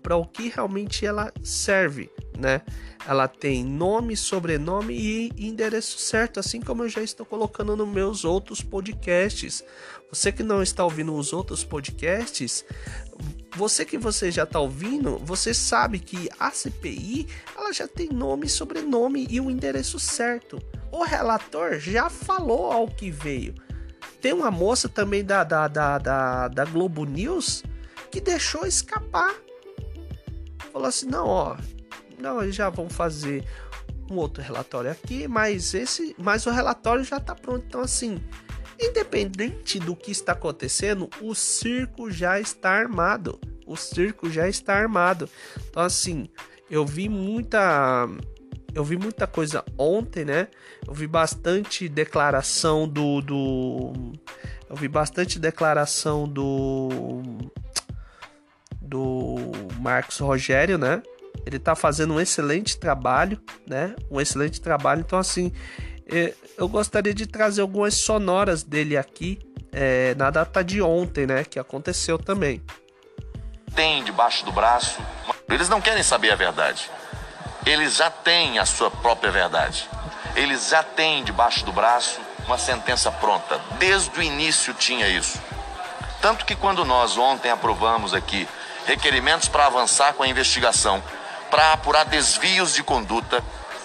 para 0.00 0.16
o 0.16 0.26
que 0.26 0.48
realmente 0.48 1.04
ela 1.04 1.32
serve, 1.42 2.10
né? 2.38 2.62
Ela 3.06 3.28
tem 3.28 3.64
nome, 3.64 4.16
sobrenome 4.16 4.94
e 4.94 5.32
endereço 5.36 5.98
certo, 5.98 6.40
assim 6.40 6.60
como 6.60 6.84
eu 6.84 6.88
já 6.88 7.02
estou 7.02 7.26
colocando 7.26 7.76
nos 7.76 7.88
meus 7.88 8.24
outros 8.24 8.62
podcasts. 8.62 9.62
Você 10.10 10.32
que 10.32 10.42
não 10.42 10.62
está 10.62 10.84
ouvindo 10.84 11.14
os 11.14 11.32
outros 11.32 11.62
podcasts, 11.62 12.64
você 13.54 13.84
que 13.84 13.98
você 13.98 14.30
já 14.30 14.44
está 14.44 14.60
ouvindo, 14.60 15.18
você 15.18 15.52
sabe 15.52 15.98
que 15.98 16.28
a 16.38 16.50
CPI 16.50 17.26
ela 17.54 17.72
já 17.72 17.86
tem 17.86 18.08
nome, 18.08 18.48
sobrenome 18.48 19.26
e 19.28 19.40
o 19.40 19.50
endereço 19.50 19.98
certo. 19.98 20.60
O 20.90 21.02
relator 21.02 21.78
já 21.78 22.08
falou 22.08 22.72
ao 22.72 22.88
que 22.88 23.10
veio. 23.10 23.54
Tem 24.20 24.32
uma 24.32 24.50
moça 24.50 24.88
também 24.88 25.24
da, 25.24 25.44
da, 25.44 25.66
da, 25.66 25.98
da, 25.98 26.48
da 26.48 26.64
Globo 26.64 27.04
News 27.04 27.62
que 28.10 28.20
deixou 28.20 28.66
escapar. 28.66 29.34
Falou 30.72 30.88
assim: 30.88 31.06
não, 31.06 31.26
ó, 31.26 31.56
não, 32.18 32.42
eles 32.42 32.54
já 32.54 32.68
vão 32.68 32.88
fazer 32.88 33.44
um 34.10 34.16
outro 34.16 34.42
relatório 34.42 34.90
aqui, 34.90 35.28
mas 35.28 35.72
esse, 35.72 36.14
mas 36.18 36.46
o 36.46 36.50
relatório 36.50 37.04
já 37.04 37.16
está 37.16 37.34
pronto. 37.34 37.64
Então, 37.66 37.80
assim, 37.80 38.20
independente 38.78 39.78
do 39.78 39.94
que 39.94 40.10
está 40.10 40.32
acontecendo, 40.32 41.08
o 41.20 41.34
circo 41.34 42.10
já 42.10 42.40
está 42.40 42.70
armado. 42.70 43.38
O 43.66 43.76
circo 43.76 44.28
já 44.28 44.48
está 44.48 44.74
armado. 44.74 45.28
Então, 45.68 45.82
assim, 45.82 46.28
eu 46.68 46.84
vi 46.84 47.08
muita 47.08 48.08
eu 48.74 48.84
vi 48.84 48.96
muita 48.96 49.26
coisa 49.26 49.64
ontem, 49.76 50.24
né? 50.24 50.48
Eu 50.86 50.94
vi 50.94 51.06
bastante 51.06 51.88
declaração 51.88 52.88
do, 52.88 53.20
do 53.20 53.92
eu 54.68 54.76
vi 54.76 54.88
bastante 54.88 55.38
declaração 55.38 56.28
do 56.28 57.20
do 58.80 59.36
Marcos 59.78 60.18
Rogério, 60.18 60.78
né? 60.78 61.02
Ele 61.46 61.58
tá 61.58 61.74
fazendo 61.74 62.14
um 62.14 62.20
excelente 62.20 62.78
trabalho, 62.78 63.40
né? 63.66 63.94
Um 64.10 64.20
excelente 64.20 64.60
trabalho. 64.60 65.00
Então, 65.00 65.18
assim, 65.18 65.52
eu 66.58 66.68
gostaria 66.68 67.14
de 67.14 67.26
trazer 67.26 67.60
algumas 67.60 68.02
sonoras 68.02 68.62
dele 68.62 68.96
aqui 68.96 69.38
é, 69.72 70.14
na 70.16 70.30
data 70.30 70.62
de 70.62 70.82
ontem, 70.82 71.26
né? 71.26 71.44
Que 71.44 71.58
aconteceu 71.58 72.18
também. 72.18 72.62
Tem 73.74 74.02
debaixo 74.02 74.44
do 74.44 74.50
braço. 74.50 75.00
Eles 75.48 75.68
não 75.68 75.80
querem 75.80 76.02
saber 76.02 76.32
a 76.32 76.36
verdade 76.36 76.90
eles 77.66 77.96
já 77.96 78.10
têm 78.10 78.58
a 78.58 78.66
sua 78.66 78.90
própria 78.90 79.30
verdade. 79.30 79.88
Eles 80.34 80.68
já 80.68 80.82
têm 80.82 81.24
debaixo 81.24 81.64
do 81.64 81.72
braço 81.72 82.20
uma 82.46 82.58
sentença 82.58 83.10
pronta. 83.12 83.60
Desde 83.78 84.18
o 84.18 84.22
início 84.22 84.74
tinha 84.74 85.08
isso. 85.08 85.40
Tanto 86.20 86.44
que 86.44 86.54
quando 86.54 86.84
nós 86.84 87.16
ontem 87.16 87.50
aprovamos 87.50 88.12
aqui 88.14 88.48
requerimentos 88.86 89.48
para 89.48 89.66
avançar 89.66 90.14
com 90.14 90.22
a 90.22 90.28
investigação, 90.28 91.02
para 91.50 91.72
apurar 91.72 92.04
desvios 92.04 92.74
de 92.74 92.82
conduta, 92.82 93.42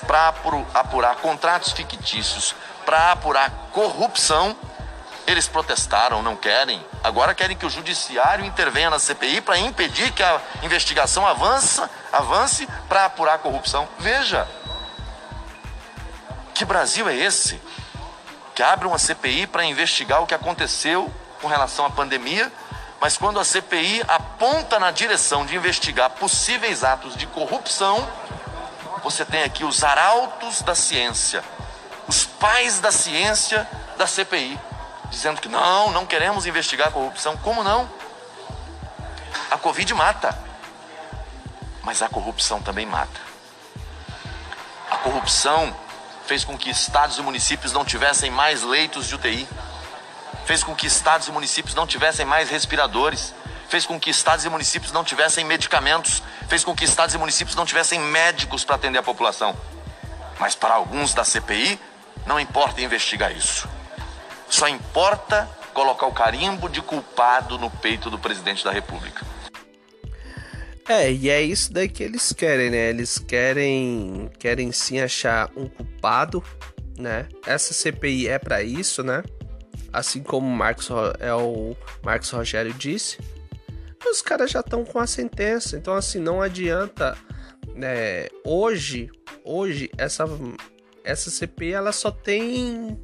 para 0.07 0.33
apurar 0.73 1.15
contratos 1.17 1.71
fictícios, 1.71 2.55
para 2.85 3.11
apurar 3.11 3.51
corrupção, 3.71 4.55
eles 5.27 5.47
protestaram, 5.47 6.21
não 6.21 6.35
querem. 6.35 6.85
Agora 7.03 7.33
querem 7.33 7.57
que 7.57 7.65
o 7.65 7.69
judiciário 7.69 8.45
intervenha 8.45 8.89
na 8.89 8.99
CPI 8.99 9.41
para 9.41 9.57
impedir 9.57 10.11
que 10.11 10.21
a 10.21 10.39
investigação 10.61 11.25
avança, 11.25 11.89
avance 12.11 12.67
para 12.87 13.05
apurar 13.05 13.35
a 13.35 13.39
corrupção. 13.39 13.87
Veja, 13.99 14.47
que 16.53 16.63
Brasil 16.63 17.09
é 17.09 17.15
esse? 17.15 17.59
Que 18.53 18.61
abre 18.61 18.87
uma 18.87 18.99
CPI 18.99 19.47
para 19.47 19.65
investigar 19.65 20.21
o 20.21 20.27
que 20.27 20.33
aconteceu 20.33 21.11
com 21.41 21.47
relação 21.47 21.85
à 21.85 21.89
pandemia, 21.89 22.51
mas 23.01 23.17
quando 23.17 23.39
a 23.39 23.43
CPI 23.43 24.03
aponta 24.07 24.79
na 24.79 24.91
direção 24.91 25.45
de 25.45 25.55
investigar 25.55 26.11
possíveis 26.11 26.83
atos 26.83 27.15
de 27.17 27.27
corrupção, 27.27 28.07
você 29.03 29.25
tem 29.25 29.43
aqui 29.43 29.63
os 29.63 29.83
arautos 29.83 30.61
da 30.61 30.73
ciência, 30.73 31.43
os 32.07 32.25
principais 32.45 32.79
da 32.79 32.91
ciência 32.91 33.67
da 33.97 34.05
CPI, 34.05 34.59
dizendo 35.09 35.41
que 35.41 35.49
não, 35.49 35.91
não 35.91 36.05
queremos 36.05 36.45
investigar 36.45 36.89
a 36.89 36.91
corrupção. 36.91 37.37
Como 37.37 37.63
não? 37.63 37.89
A 39.49 39.57
Covid 39.57 39.93
mata, 39.93 40.37
mas 41.83 42.01
a 42.01 42.09
corrupção 42.09 42.61
também 42.61 42.85
mata. 42.85 43.19
A 44.89 44.97
corrupção 44.97 45.75
fez 46.25 46.43
com 46.43 46.57
que 46.57 46.69
estados 46.69 47.17
e 47.17 47.21
municípios 47.21 47.71
não 47.71 47.85
tivessem 47.85 48.31
mais 48.31 48.63
leitos 48.63 49.07
de 49.07 49.15
UTI, 49.15 49.47
fez 50.45 50.63
com 50.63 50.75
que 50.75 50.87
estados 50.87 51.27
e 51.27 51.31
municípios 51.31 51.75
não 51.75 51.85
tivessem 51.85 52.25
mais 52.25 52.49
respiradores, 52.49 53.33
fez 53.67 53.85
com 53.85 53.99
que 53.99 54.09
estados 54.09 54.45
e 54.45 54.49
municípios 54.49 54.91
não 54.91 55.03
tivessem 55.03 55.45
medicamentos, 55.45 56.21
fez 56.47 56.63
com 56.63 56.75
que 56.75 56.85
estados 56.85 57.13
e 57.15 57.17
municípios 57.17 57.55
não 57.55 57.65
tivessem 57.65 57.99
médicos 57.99 58.63
para 58.63 58.75
atender 58.75 58.97
a 58.97 59.03
população. 59.03 59.55
Mas 60.39 60.55
para 60.55 60.73
alguns 60.73 61.13
da 61.13 61.23
CPI, 61.23 61.79
não 62.25 62.39
importa 62.39 62.81
investigar 62.81 63.31
isso. 63.31 63.67
Só 64.49 64.67
importa 64.67 65.49
colocar 65.73 66.05
o 66.07 66.13
carimbo 66.13 66.69
de 66.69 66.81
culpado 66.81 67.57
no 67.57 67.69
peito 67.69 68.09
do 68.09 68.17
presidente 68.17 68.63
da 68.63 68.71
República. 68.71 69.25
É, 70.87 71.11
e 71.11 71.29
é 71.29 71.41
isso 71.41 71.73
daí 71.73 71.89
que 71.89 72.03
eles 72.03 72.31
querem, 72.31 72.69
né? 72.69 72.89
Eles 72.89 73.17
querem 73.17 74.29
querem 74.39 74.71
sim 74.71 74.99
achar 74.99 75.49
um 75.55 75.67
culpado, 75.67 76.43
né? 76.97 77.27
Essa 77.45 77.73
CPI 77.73 78.27
é 78.27 78.37
para 78.37 78.61
isso, 78.61 79.03
né? 79.03 79.23
Assim 79.91 80.21
como 80.21 80.47
o 80.47 80.55
Marcos 80.55 80.89
é 81.19 81.33
o 81.33 81.75
Marcos 82.03 82.29
Rogério 82.29 82.73
disse, 82.73 83.17
os 84.07 84.21
caras 84.21 84.51
já 84.51 84.59
estão 84.59 84.85
com 84.85 84.99
a 84.99 85.07
sentença. 85.07 85.75
Então 85.75 85.95
assim, 85.95 86.19
não 86.19 86.41
adianta 86.41 87.17
né, 87.73 88.27
hoje, 88.45 89.09
hoje 89.43 89.89
essa 89.97 90.25
essa 91.03 91.31
CPI 91.31 91.73
ela 91.73 91.91
só 91.91 92.11
tem 92.11 92.99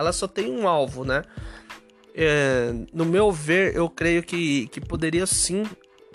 ela 0.00 0.12
só 0.12 0.26
tem 0.26 0.50
um 0.50 0.66
alvo, 0.66 1.04
né? 1.04 1.22
É, 2.14 2.72
no 2.92 3.04
meu 3.04 3.30
ver, 3.30 3.76
eu 3.76 3.88
creio 3.88 4.22
que, 4.22 4.66
que 4.68 4.80
poderia 4.80 5.26
sim 5.26 5.64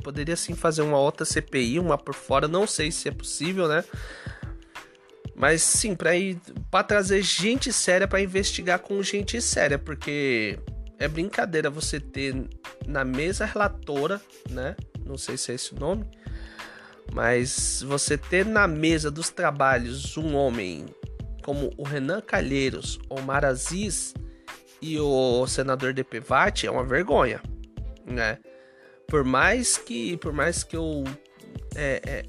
poderia 0.03 0.35
sim 0.35 0.53
fazer 0.53 0.81
uma 0.81 0.99
outra 0.99 1.25
CPI, 1.25 1.79
uma 1.79 1.97
por 1.97 2.13
fora, 2.13 2.47
não 2.47 2.67
sei 2.67 2.91
se 2.91 3.07
é 3.07 3.11
possível, 3.11 3.67
né? 3.67 3.83
Mas 5.35 5.61
sim, 5.61 5.95
para 5.95 6.15
ir 6.15 6.39
para 6.69 6.83
trazer 6.83 7.21
gente 7.21 7.71
séria 7.71 8.07
para 8.07 8.21
investigar 8.21 8.79
com 8.79 9.01
gente 9.01 9.41
séria, 9.41 9.79
porque 9.79 10.59
é 10.99 11.07
brincadeira 11.07 11.69
você 11.69 11.99
ter 11.99 12.35
na 12.85 13.03
mesa 13.05 13.45
relatora, 13.45 14.21
né? 14.49 14.75
Não 15.05 15.17
sei 15.17 15.37
se 15.37 15.51
é 15.51 15.55
esse 15.55 15.73
o 15.73 15.79
nome, 15.79 16.05
mas 17.13 17.83
você 17.87 18.17
ter 18.17 18.45
na 18.45 18.67
mesa 18.67 19.09
dos 19.09 19.29
trabalhos 19.29 20.17
um 20.17 20.35
homem 20.35 20.85
como 21.45 21.71
o 21.77 21.83
Renan 21.83 22.21
Calheiros, 22.21 22.99
o 23.07 23.31
Aziz 23.31 24.15
e 24.81 24.99
o 24.99 25.45
senador 25.45 25.93
Depevati 25.93 26.65
é 26.65 26.71
uma 26.71 26.83
vergonha, 26.83 27.39
né? 28.03 28.39
por 29.07 29.23
mais 29.23 29.77
que 29.77 30.17
por 30.17 30.33
mais 30.33 30.63
que 30.63 30.75
eu 30.75 31.03
é, 31.75 32.01
é, 32.05 32.25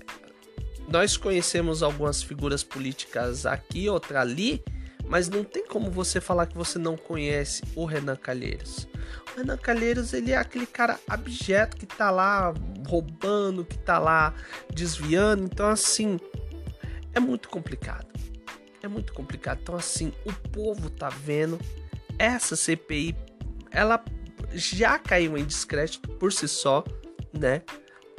nós 0.88 1.16
conhecemos 1.16 1.82
algumas 1.82 2.23
figuras 2.23 2.62
políticas 2.62 3.46
aqui 3.46 3.88
outra 3.88 4.20
ali 4.20 4.62
mas 5.08 5.28
não 5.28 5.44
tem 5.44 5.64
como 5.66 5.90
você 5.90 6.20
falar 6.20 6.46
que 6.46 6.56
você 6.56 6.78
não 6.78 6.96
conhece 6.96 7.62
o 7.76 7.85
Renan 7.85 8.16
Calheiros. 8.16 8.88
O 9.32 9.38
Renan 9.38 9.56
Calheiros 9.56 10.12
ele 10.12 10.32
é 10.32 10.37
aquele 10.37 10.66
cara 10.66 10.99
abjeto 11.06 11.76
que 11.76 11.87
tá 11.87 12.11
lá 12.11 12.52
roubando 12.88 13.64
que 13.64 13.78
tá 13.78 14.00
lá 14.00 14.35
desviando. 14.75 15.44
Então 15.44 15.68
assim 15.68 16.18
é 17.14 17.20
muito 17.20 17.49
complicado 17.49 18.08
é 18.87 18.88
muito 18.88 19.12
complicado 19.12 19.61
então 19.62 19.75
assim 19.75 20.12
o 20.25 20.33
povo 20.50 20.88
tá 20.90 21.09
vendo 21.09 21.59
essa 22.19 22.57
CPI 22.57 23.14
ela 23.71 24.02
já 24.52 24.99
caiu 24.99 25.37
em 25.37 25.45
descrédito 25.45 26.09
por 26.11 26.33
si 26.33 26.49
só, 26.49 26.85
né? 27.33 27.62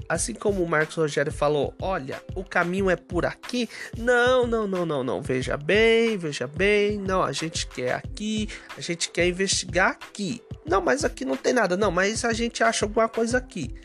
Assim 0.08 0.34
como 0.34 0.64
o 0.64 0.70
Marcos 0.70 0.96
Rogério 0.96 1.32
falou, 1.32 1.74
olha, 1.82 2.22
o 2.34 2.44
caminho 2.44 2.90
é 2.90 2.96
por 2.96 3.26
aqui. 3.26 3.68
Não, 3.98 4.48
não, 4.48 4.66
não, 4.66 4.86
não, 4.86 5.04
não. 5.04 5.22
Veja 5.22 5.58
bem, 5.58 6.18
veja 6.18 6.48
bem. 6.48 6.98
Não, 6.98 7.22
a 7.22 7.34
gente 7.34 7.68
quer 7.68 7.94
aqui, 7.94 8.48
a 8.78 8.82
gente 8.82 9.10
quer 9.10 9.28
investigar 9.28 9.92
aqui. 9.92 10.42
Não, 10.66 10.80
mas 10.80 11.04
aqui 11.04 11.26
não 11.26 11.36
tem 11.36 11.52
nada. 11.52 11.76
Não, 11.76 11.92
mas 11.92 12.24
a 12.24 12.32
gente 12.32 12.64
acha 12.64 12.86
alguma 12.86 13.10
coisa 13.10 13.38
aqui. 13.38 13.76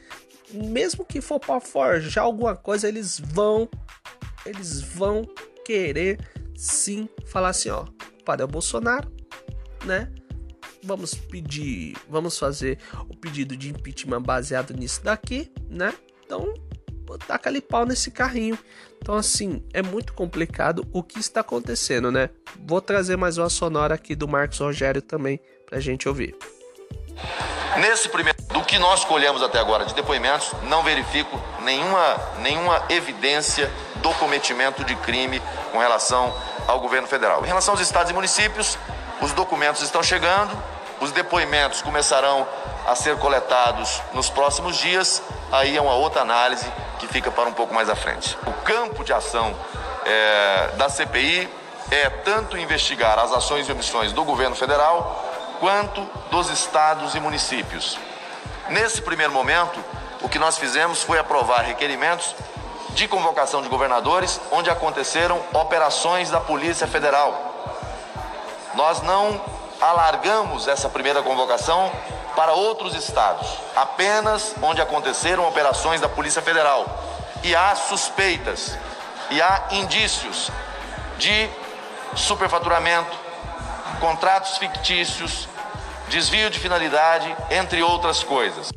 Mesmo 0.53 1.05
que 1.05 1.21
for 1.21 1.41
para 1.41 1.61
forjar 1.61 2.25
alguma 2.25 2.55
coisa, 2.55 2.87
eles 2.87 3.19
vão 3.19 3.69
eles 4.45 4.81
vão 4.81 5.25
querer 5.65 6.19
sim 6.63 7.09
falar 7.27 7.49
assim, 7.49 7.71
ó, 7.71 7.85
para 8.25 8.45
o 8.45 8.49
Bolsonaro, 8.49 9.11
né? 9.85 10.13
vamos 10.83 11.15
pedir, 11.15 11.97
vamos 12.09 12.39
fazer 12.39 12.79
o 13.09 13.17
pedido 13.17 13.57
de 13.57 13.71
impeachment 13.71 14.21
baseado 14.21 14.75
nisso 14.75 15.03
daqui, 15.03 15.51
né? 15.69 15.95
Então, 16.25 16.53
taca 17.27 17.49
ali 17.49 17.61
pau 17.61 17.87
nesse 17.87 18.11
carrinho. 18.11 18.59
Então, 19.01 19.15
assim, 19.15 19.63
é 19.73 19.83
muito 19.83 20.13
complicado 20.13 20.87
o 20.93 21.03
que 21.03 21.19
está 21.19 21.41
acontecendo, 21.41 22.11
né? 22.11 22.31
Vou 22.67 22.81
trazer 22.81 23.17
mais 23.17 23.39
uma 23.39 23.49
sonora 23.49 23.95
aqui 23.95 24.15
do 24.15 24.27
Marcos 24.27 24.59
Rogério 24.59 25.03
também 25.03 25.41
pra 25.67 25.81
gente 25.81 26.09
ouvir. 26.09 26.37
Nesse 27.79 28.09
primeiro, 28.09 28.41
do 28.53 28.63
que 28.63 28.79
nós 28.79 29.05
colhemos 29.05 29.43
até 29.43 29.59
agora 29.59 29.85
de 29.87 29.95
depoimentos, 29.95 30.53
não 30.65 30.83
verifico 30.83 31.41
nenhuma, 31.63 32.17
nenhuma 32.41 32.85
evidência 32.91 33.71
do 34.03 34.13
cometimento 34.15 34.85
de 34.85 34.95
crime 34.97 35.41
com 35.71 35.79
relação 35.79 36.35
ao 36.67 36.81
governo 36.81 37.07
federal. 37.09 37.45
Em 37.45 37.49
relação 37.49 37.75
aos 37.75 37.81
estados 37.81 38.11
e 38.11 38.15
municípios, 38.15 38.79
os 39.21 39.33
documentos 39.33 39.83
estão 39.83 40.03
chegando, 40.03 40.57
os 41.01 41.13
depoimentos 41.13 41.83
começarão 41.83 42.47
a 42.87 42.95
ser 42.95 43.17
coletados 43.19 44.01
nos 44.13 44.29
próximos 44.29 44.77
dias. 44.77 45.23
Aí 45.51 45.77
é 45.77 45.81
uma 45.81 45.95
outra 45.95 46.23
análise 46.23 46.67
que 46.99 47.07
fica 47.07 47.31
para 47.31 47.49
um 47.49 47.53
pouco 47.53 47.75
mais 47.75 47.89
à 47.89 47.97
frente. 47.97 48.37
O 48.47 48.53
campo 48.65 49.05
de 49.05 49.13
ação 49.13 49.55
é, 50.05 50.71
da 50.77 50.89
CPI 50.89 51.49
é 51.91 52.09
tanto 52.09 52.57
investigar 52.57 53.19
as 53.19 53.33
ações 53.33 53.69
e 53.69 53.73
omissões 53.73 54.13
do 54.13 54.25
governo 54.25 54.57
federal 54.57 55.25
quanto 55.61 56.03
dos 56.31 56.51
estados 56.51 57.15
e 57.15 57.21
municípios. 57.21 57.99
Nesse 58.69 59.03
primeiro 59.03 59.33
momento, 59.33 59.79
o 60.21 60.29
que 60.29 60.39
nós 60.39 60.57
fizemos 60.57 61.03
foi 61.03 61.19
aprovar 61.19 61.63
requerimentos 61.63 62.35
de 62.95 63.09
convocação 63.09 63.63
de 63.63 63.69
governadores 63.69 64.41
onde 64.51 64.71
aconteceram 64.71 65.41
operações 65.53 66.31
da 66.31 66.41
Polícia 66.41 66.87
Federal 66.87 67.53
nós 68.75 69.03
não 69.03 69.41
alargamos 69.81 70.69
essa 70.69 70.89
primeira 70.89 71.23
convocação 71.23 71.93
para 72.35 72.53
outros 72.53 72.95
estados, 72.95 73.47
apenas 73.77 74.55
onde 74.63 74.81
aconteceram 74.81 75.47
operações 75.47 76.01
da 76.01 76.09
Polícia 76.09 76.41
Federal. 76.41 76.87
E 77.43 77.55
há 77.55 77.75
suspeitas, 77.75 78.79
e 79.31 79.43
há 79.43 79.69
indícios 79.73 80.51
de 81.19 81.51
superfaturamento, 82.15 83.17
contratos 84.01 84.57
fictícios, 84.57 85.49
desvio 86.09 86.49
de 86.49 86.59
finalidade, 86.59 87.37
entre 87.51 87.83
outras 87.83 88.23
coisas. 88.23 88.71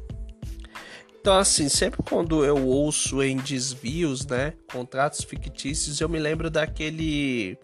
Então, 1.26 1.40
assim, 1.40 1.68
sempre 1.70 2.04
quando 2.04 2.46
eu 2.46 2.68
ouço 2.68 3.24
em 3.24 3.38
desvios, 3.38 4.28
né, 4.28 4.54
contratos 4.72 5.24
fictícios, 5.24 6.00
eu 6.00 6.08
me 6.08 6.20
lembro 6.20 6.52
daquele 6.52 7.58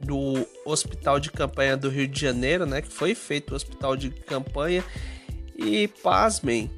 do 0.00 0.46
hospital 0.64 1.20
de 1.20 1.30
campanha 1.30 1.76
do 1.76 1.90
Rio 1.90 2.08
de 2.08 2.18
Janeiro, 2.18 2.64
né? 2.64 2.80
Que 2.80 2.88
foi 2.88 3.14
feito 3.14 3.50
o 3.50 3.54
hospital 3.54 3.98
de 3.98 4.08
campanha 4.08 4.82
e 5.54 5.88
pasmem, 6.02 6.70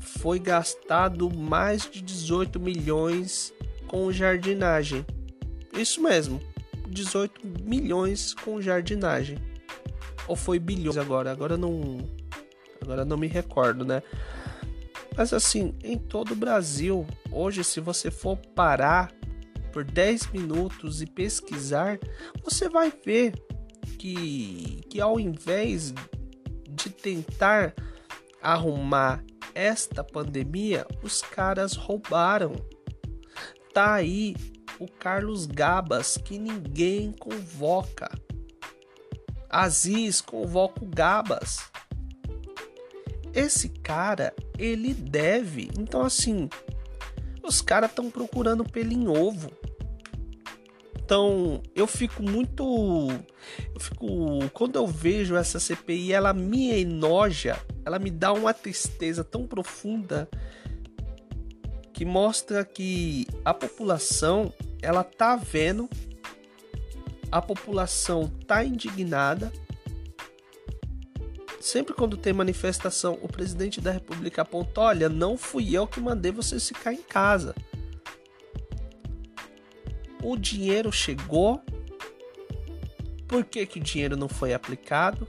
foi 0.00 0.40
gastado 0.40 1.30
mais 1.32 1.88
de 1.88 2.02
18 2.02 2.58
milhões 2.58 3.54
com 3.86 4.10
jardinagem. 4.10 5.06
Isso 5.72 6.02
mesmo, 6.02 6.42
18 6.88 7.46
milhões 7.62 8.34
com 8.34 8.60
jardinagem. 8.60 9.38
Ou 10.26 10.34
foi 10.34 10.58
bilhões 10.58 10.96
agora? 10.96 11.30
Agora 11.30 11.56
não, 11.56 11.98
agora 12.80 13.04
não 13.04 13.16
me 13.16 13.28
recordo, 13.28 13.84
né? 13.84 14.02
Mas 15.16 15.32
assim, 15.32 15.74
em 15.82 15.98
todo 15.98 16.32
o 16.32 16.36
Brasil, 16.36 17.06
hoje 17.30 17.62
se 17.62 17.80
você 17.80 18.10
for 18.10 18.36
parar 18.54 19.12
por 19.72 19.84
10 19.84 20.28
minutos 20.32 21.02
e 21.02 21.06
pesquisar, 21.06 21.98
você 22.42 22.68
vai 22.68 22.92
ver 23.04 23.34
que, 23.98 24.80
que 24.88 25.00
ao 25.00 25.18
invés 25.18 25.94
de 26.68 26.90
tentar 26.90 27.74
arrumar 28.42 29.24
esta 29.54 30.02
pandemia, 30.02 30.86
os 31.02 31.22
caras 31.22 31.74
roubaram. 31.74 32.54
Tá 33.72 33.94
aí 33.94 34.34
o 34.78 34.86
Carlos 34.86 35.46
Gabas 35.46 36.16
que 36.16 36.38
ninguém 36.38 37.12
convoca. 37.12 38.10
Aziz 39.48 40.20
convoca 40.20 40.82
o 40.82 40.88
Gabas. 40.88 41.58
Esse 43.34 43.68
cara, 43.68 44.34
ele 44.58 44.94
deve. 44.94 45.70
Então 45.78 46.02
assim, 46.02 46.48
os 47.42 47.60
caras 47.60 47.90
estão 47.90 48.10
procurando 48.10 48.64
pelo 48.64 48.92
em 48.92 49.08
ovo. 49.08 49.50
Então, 51.04 51.60
eu 51.74 51.86
fico 51.86 52.22
muito. 52.22 52.64
Eu 53.74 53.80
fico. 53.80 54.06
Quando 54.54 54.76
eu 54.76 54.86
vejo 54.86 55.36
essa 55.36 55.60
CPI, 55.60 56.12
ela 56.12 56.32
me 56.32 56.70
enoja, 56.80 57.60
ela 57.84 57.98
me 57.98 58.10
dá 58.10 58.32
uma 58.32 58.54
tristeza 58.54 59.22
tão 59.22 59.46
profunda 59.46 60.28
que 61.92 62.04
mostra 62.04 62.64
que 62.64 63.26
a 63.44 63.52
população 63.52 64.52
ela 64.80 65.04
tá 65.04 65.36
vendo, 65.36 65.86
a 67.30 67.42
população 67.42 68.28
tá 68.46 68.64
indignada. 68.64 69.52
Sempre 71.60 71.94
quando 71.94 72.16
tem 72.16 72.32
manifestação, 72.32 73.18
o 73.22 73.28
presidente 73.28 73.80
da 73.80 73.92
República 74.22 74.42
aponta: 74.42 74.80
olha, 74.80 75.08
não 75.08 75.36
fui 75.36 75.76
eu 75.76 75.86
que 75.86 76.00
mandei 76.00 76.30
vocês 76.30 76.68
ficar 76.68 76.92
em 76.92 77.02
casa. 77.02 77.54
O 80.22 80.36
dinheiro 80.36 80.92
chegou. 80.92 81.60
Por 83.26 83.44
que, 83.44 83.66
que 83.66 83.78
o 83.78 83.82
dinheiro 83.82 84.16
não 84.16 84.28
foi 84.28 84.52
aplicado? 84.54 85.26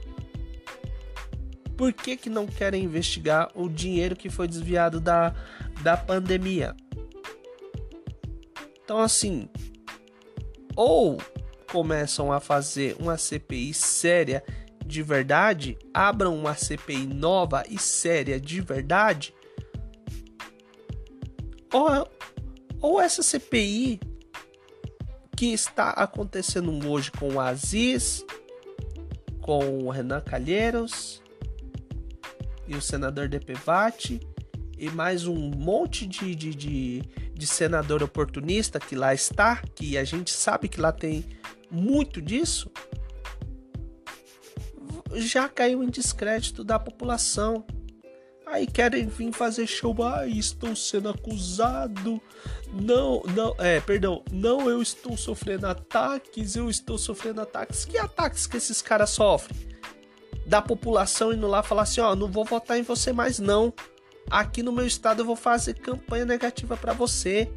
Por 1.76 1.92
que, 1.92 2.16
que 2.16 2.30
não 2.30 2.46
querem 2.46 2.84
investigar 2.84 3.50
o 3.54 3.68
dinheiro 3.68 4.14
que 4.14 4.30
foi 4.30 4.46
desviado 4.46 5.00
da, 5.00 5.34
da 5.82 5.96
pandemia? 5.96 6.76
Então, 8.84 9.00
assim, 9.00 9.48
ou 10.76 11.18
começam 11.72 12.30
a 12.30 12.38
fazer 12.38 12.94
uma 13.00 13.16
CPI 13.16 13.74
séria 13.74 14.44
de 14.84 15.02
verdade, 15.02 15.78
abram 15.92 16.36
uma 16.36 16.54
CPI 16.54 17.06
nova 17.06 17.64
e 17.68 17.78
séria 17.78 18.38
de 18.38 18.60
verdade, 18.60 19.34
ou, 21.72 22.08
ou 22.80 23.00
essa 23.00 23.22
CPI 23.22 24.00
que 25.36 25.46
está 25.46 25.90
acontecendo 25.90 26.88
hoje 26.88 27.10
com 27.10 27.34
o 27.34 27.40
Aziz, 27.40 28.24
com 29.40 29.84
o 29.84 29.90
Renan 29.90 30.20
Calheiros, 30.20 31.22
e 32.66 32.76
o 32.76 32.80
senador 32.80 33.28
Depevati 33.28 34.20
e 34.78 34.90
mais 34.90 35.26
um 35.26 35.34
monte 35.34 36.06
de, 36.06 36.34
de, 36.34 36.54
de, 36.54 37.02
de, 37.32 37.46
senador 37.46 38.02
oportunista 38.02 38.80
que 38.80 38.94
lá 38.96 39.14
está, 39.14 39.62
que 39.74 39.96
a 39.96 40.04
gente 40.04 40.30
sabe 40.32 40.68
que 40.68 40.80
lá 40.80 40.92
tem 40.92 41.24
muito 41.70 42.20
disso, 42.20 42.70
já 45.16 45.48
caiu 45.48 45.82
em 45.82 45.88
descrédito 45.88 46.64
da 46.64 46.78
população. 46.78 47.64
Aí 48.46 48.66
querem 48.66 49.06
vir 49.06 49.32
fazer 49.32 49.66
show, 49.66 49.96
ah, 50.02 50.26
estou 50.26 50.76
sendo 50.76 51.08
acusado. 51.08 52.20
Não, 52.72 53.22
não, 53.34 53.54
é, 53.58 53.80
perdão, 53.80 54.22
não 54.30 54.68
eu 54.68 54.82
estou 54.82 55.16
sofrendo 55.16 55.66
ataques, 55.66 56.54
eu 56.54 56.68
estou 56.68 56.98
sofrendo 56.98 57.40
ataques. 57.40 57.84
Que 57.84 57.98
ataques 57.98 58.46
que 58.46 58.56
esses 58.56 58.82
caras 58.82 59.10
sofrem? 59.10 59.74
da 60.46 60.60
população 60.60 61.32
indo 61.32 61.46
lá 61.46 61.62
falar 61.62 61.82
assim: 61.82 62.00
ó, 62.00 62.14
não 62.14 62.30
vou 62.30 62.44
votar 62.44 62.78
em 62.78 62.82
você 62.82 63.12
mais 63.12 63.38
não. 63.38 63.72
Aqui 64.30 64.62
no 64.62 64.72
meu 64.72 64.86
estado 64.86 65.20
eu 65.20 65.26
vou 65.26 65.36
fazer 65.36 65.74
campanha 65.74 66.24
negativa 66.24 66.76
para 66.76 66.92
você. 66.92 67.50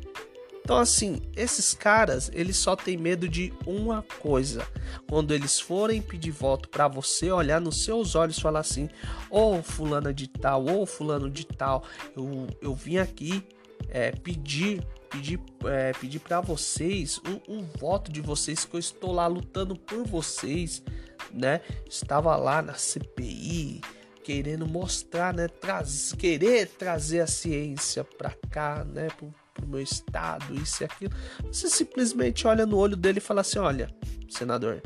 Então 0.68 0.80
assim, 0.80 1.22
esses 1.34 1.74
caras, 1.74 2.30
eles 2.34 2.58
só 2.58 2.76
têm 2.76 2.98
medo 2.98 3.30
de 3.30 3.54
uma 3.66 4.02
coisa. 4.20 4.68
Quando 5.10 5.34
eles 5.34 5.62
forem 5.62 6.02
pedir 6.02 6.32
voto 6.32 6.68
para 6.68 6.90
você, 6.90 7.32
olhar 7.32 7.62
nos 7.62 7.86
seus 7.86 8.16
olhos 8.16 8.38
e 8.38 8.42
falar 8.42 8.60
assim: 8.60 8.90
"Ô, 9.30 9.60
oh, 9.60 9.64
fulana 9.64 10.14
de 10.14 10.28
tal, 10.28 10.66
ô, 10.66 10.82
oh, 10.82 10.86
fulano 10.86 11.30
de 11.30 11.46
tal, 11.46 11.86
eu, 12.14 12.48
eu 12.62 12.76
vim 12.76 12.98
aqui 12.98 13.48
é, 13.88 14.12
pedir 14.12 14.86
pedir, 15.10 15.40
é, 15.64 15.94
pedir 15.94 16.20
para 16.20 16.42
vocês 16.42 17.18
o, 17.48 17.60
o 17.60 17.64
voto 17.80 18.12
de 18.12 18.20
vocês 18.20 18.66
que 18.66 18.76
eu 18.76 18.80
estou 18.82 19.14
lá 19.14 19.26
lutando 19.26 19.74
por 19.74 20.06
vocês 20.06 20.84
né? 21.32 21.62
Estava 21.90 22.36
lá 22.36 22.62
na 22.62 22.74
CPI 22.74 23.80
querendo 24.22 24.68
mostrar, 24.68 25.34
né? 25.34 25.48
Traz, 25.48 26.12
querer 26.12 26.68
trazer 26.68 27.22
a 27.22 27.28
ciência 27.28 28.04
para 28.04 28.32
cá, 28.50 28.84
né? 28.84 29.08
Pro, 29.18 29.34
pro 29.58 29.68
meu 29.68 29.82
estado, 29.82 30.54
isso 30.56 30.84
e 30.84 30.86
aquilo. 30.86 31.14
Você 31.46 31.70
simplesmente 31.70 32.48
olha 32.48 32.66
no 32.66 32.78
olho 32.78 32.96
dele 32.96 33.18
e 33.18 33.22
fala 33.22 33.42
assim: 33.42 33.60
olha, 33.60 33.90
senador, 34.30 34.82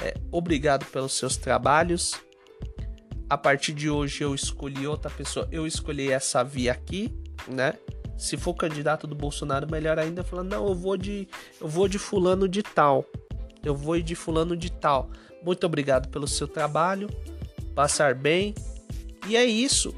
é, 0.00 0.14
obrigado 0.30 0.84
pelos 0.86 1.12
seus 1.12 1.36
trabalhos. 1.36 2.14
A 3.28 3.38
partir 3.38 3.72
de 3.72 3.88
hoje 3.88 4.22
eu 4.22 4.34
escolhi 4.34 4.86
outra 4.86 5.10
pessoa, 5.10 5.48
eu 5.50 5.66
escolhi 5.66 6.10
essa 6.10 6.42
via 6.42 6.72
aqui, 6.72 7.16
né? 7.48 7.74
Se 8.18 8.36
for 8.36 8.54
candidato 8.54 9.06
do 9.06 9.14
Bolsonaro, 9.14 9.70
melhor 9.70 9.98
ainda, 9.98 10.22
falando, 10.22 10.50
não, 10.50 10.68
eu 10.68 10.74
vou 10.74 10.96
de 10.96 11.26
eu 11.60 11.66
vou 11.66 11.88
de 11.88 11.98
fulano 11.98 12.46
de 12.46 12.62
tal 12.62 13.06
eu 13.62 13.74
vou 13.74 14.00
de 14.00 14.14
fulano 14.14 14.56
de 14.56 14.70
tal. 14.70 15.10
Muito 15.42 15.64
obrigado 15.66 16.08
pelo 16.08 16.26
seu 16.26 16.48
trabalho. 16.48 17.08
Passar 17.74 18.14
bem. 18.14 18.54
E 19.26 19.36
é 19.36 19.44
isso. 19.44 19.94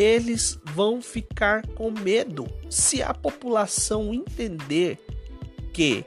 Eles 0.00 0.58
vão 0.64 1.02
ficar 1.02 1.66
com 1.74 1.90
medo 1.90 2.46
se 2.70 3.02
a 3.02 3.12
população 3.12 4.14
entender 4.14 4.98
que 5.74 6.06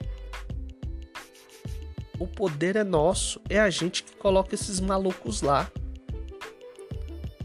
o 2.17 2.25
poder 2.25 2.75
é 2.75 2.84
nosso, 2.84 3.39
é 3.47 3.60
a 3.60 3.69
gente 3.69 4.03
que 4.03 4.15
coloca 4.15 4.56
esses 4.56 4.79
malucos 4.79 5.43
lá. 5.43 5.71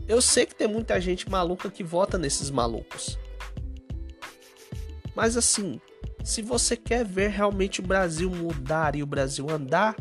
Eu 0.09 0.23
sei 0.23 0.47
que 0.47 0.55
tem 0.55 0.67
muita 0.67 0.99
gente 0.99 1.29
maluca 1.29 1.71
que 1.71 1.85
vota 1.85 2.17
nesses 2.17 2.49
malucos. 2.49 3.19
Mas 5.15 5.37
assim, 5.37 5.79
se 6.25 6.41
você 6.41 6.79
quer 6.79 7.05
ver 7.05 7.29
realmente 7.29 7.81
o 7.81 7.87
Brasil 7.87 8.31
mudar 8.31 8.97
e 8.97 9.03
o 9.03 9.07
Brasil 9.07 9.51
andar, 9.51 9.95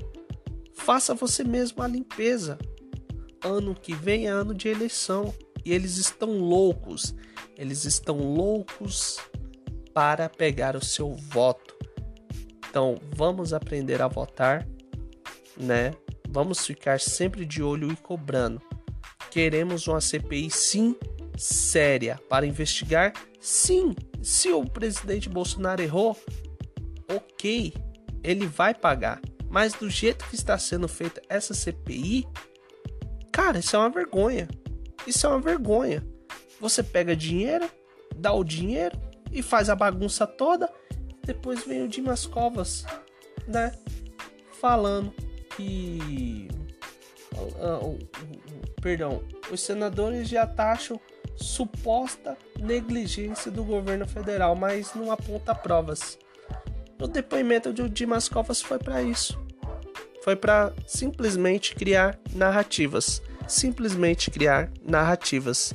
faça 0.74 1.14
você 1.14 1.44
mesmo 1.44 1.84
a 1.84 1.88
limpeza. 1.90 2.58
Ano 3.44 3.76
que 3.76 3.94
vem 3.94 4.28
é 4.28 4.30
ano 4.30 4.54
de 4.54 4.70
eleição 4.70 5.34
e 5.68 5.74
eles 5.74 5.98
estão 5.98 6.38
loucos. 6.38 7.14
Eles 7.58 7.84
estão 7.84 8.18
loucos 8.18 9.20
para 9.94 10.30
pegar 10.30 10.78
o 10.78 10.84
seu 10.84 11.14
voto. 11.14 11.76
Então, 12.70 12.98
vamos 13.14 13.52
aprender 13.52 14.02
a 14.02 14.08
votar, 14.08 14.66
né? 15.58 15.94
Vamos 16.30 16.66
ficar 16.66 17.02
sempre 17.02 17.46
de 17.46 17.62
olho 17.62 17.92
e 17.92 17.98
cobrando. 17.98 18.62
Queremos 19.30 19.88
uma 19.88 20.00
CPI 20.00 20.50
sim 20.50 20.96
séria 21.38 22.20
para 22.30 22.46
investigar 22.46 23.14
sim 23.40 23.94
se 24.22 24.50
o 24.50 24.66
presidente 24.66 25.30
Bolsonaro 25.30 25.82
errou, 25.82 26.18
ok, 27.10 27.74
ele 28.24 28.48
vai 28.48 28.74
pagar. 28.74 29.20
Mas 29.50 29.74
do 29.74 29.90
jeito 29.90 30.26
que 30.30 30.36
está 30.36 30.58
sendo 30.58 30.88
feita 30.88 31.22
essa 31.30 31.54
CPI, 31.54 32.26
cara, 33.32 33.60
isso 33.60 33.76
é 33.76 33.80
uma 33.80 33.90
vergonha. 33.90 34.48
Isso 35.08 35.26
é 35.26 35.30
uma 35.30 35.40
vergonha. 35.40 36.06
Você 36.60 36.84
pega 36.84 37.16
dinheiro, 37.16 37.70
dá 38.16 38.34
o 38.34 38.44
dinheiro 38.44 39.00
e 39.32 39.42
faz 39.42 39.70
a 39.70 39.76
bagunça 39.76 40.28
toda. 40.28 40.70
Depois 41.24 41.66
vem 41.66 41.84
o 41.84 41.88
Dimas 41.88 42.26
Covas, 42.26 42.86
né? 43.48 43.72
Falando 44.60 45.14
que. 45.56 46.50
Uh, 47.34 47.98
perdão, 48.82 49.24
os 49.52 49.62
senadores 49.62 50.28
já 50.28 50.46
taxam 50.46 51.00
suposta 51.36 52.36
negligência 52.60 53.52
do 53.52 53.64
governo 53.64 54.08
federal, 54.08 54.56
mas 54.56 54.94
não 54.96 55.12
aponta 55.12 55.54
provas. 55.54 56.18
O 57.00 57.08
depoimento 57.08 57.72
de 57.72 57.88
Dimas 57.88 58.28
Covas 58.28 58.62
foi 58.62 58.80
para 58.80 59.02
isso. 59.04 59.40
Foi 60.24 60.36
para 60.36 60.74
simplesmente 60.86 61.76
criar 61.76 62.20
narrativas. 62.34 63.22
Simplesmente 63.48 64.30
criar 64.30 64.72
narrativas. 64.84 65.74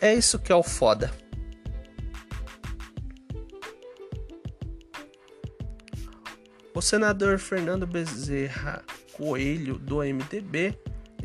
É 0.00 0.14
isso 0.14 0.38
que 0.38 0.52
é 0.52 0.54
o 0.54 0.62
foda. 0.62 1.12
O 6.74 6.80
senador 6.80 7.38
Fernando 7.38 7.86
Bezerra 7.86 8.82
Coelho, 9.12 9.78
do 9.78 9.98
MDB, 9.98 10.76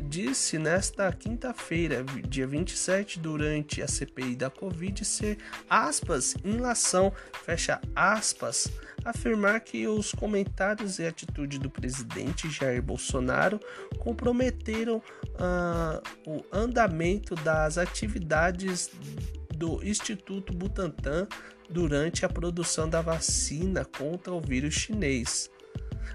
disse 0.03 0.57
nesta 0.57 1.11
quinta-feira, 1.11 2.03
dia 2.27 2.45
27, 2.45 3.19
durante 3.19 3.81
a 3.81 3.87
CPI 3.87 4.35
da 4.35 4.49
Covid, 4.49 5.03
ser 5.03 5.37
aspas, 5.69 6.35
inlação, 6.43 7.13
fecha 7.45 7.81
aspas, 7.95 8.69
afirmar 9.09 9.61
que 9.61 9.87
os 9.87 10.11
comentários 10.11 10.99
e 10.99 11.05
atitude 11.05 11.59
do 11.59 11.69
presidente 11.69 12.49
Jair 12.49 12.81
Bolsonaro 12.81 13.59
comprometeram 13.99 14.97
uh, 14.97 16.29
o 16.29 16.43
andamento 16.51 17.33
das 17.35 17.77
atividades 17.77 18.91
do 19.55 19.81
Instituto 19.83 20.53
Butantan 20.53 21.27
durante 21.69 22.25
a 22.25 22.29
produção 22.29 22.89
da 22.89 23.01
vacina 23.01 23.85
contra 23.85 24.33
o 24.33 24.41
vírus 24.41 24.73
chinês. 24.73 25.49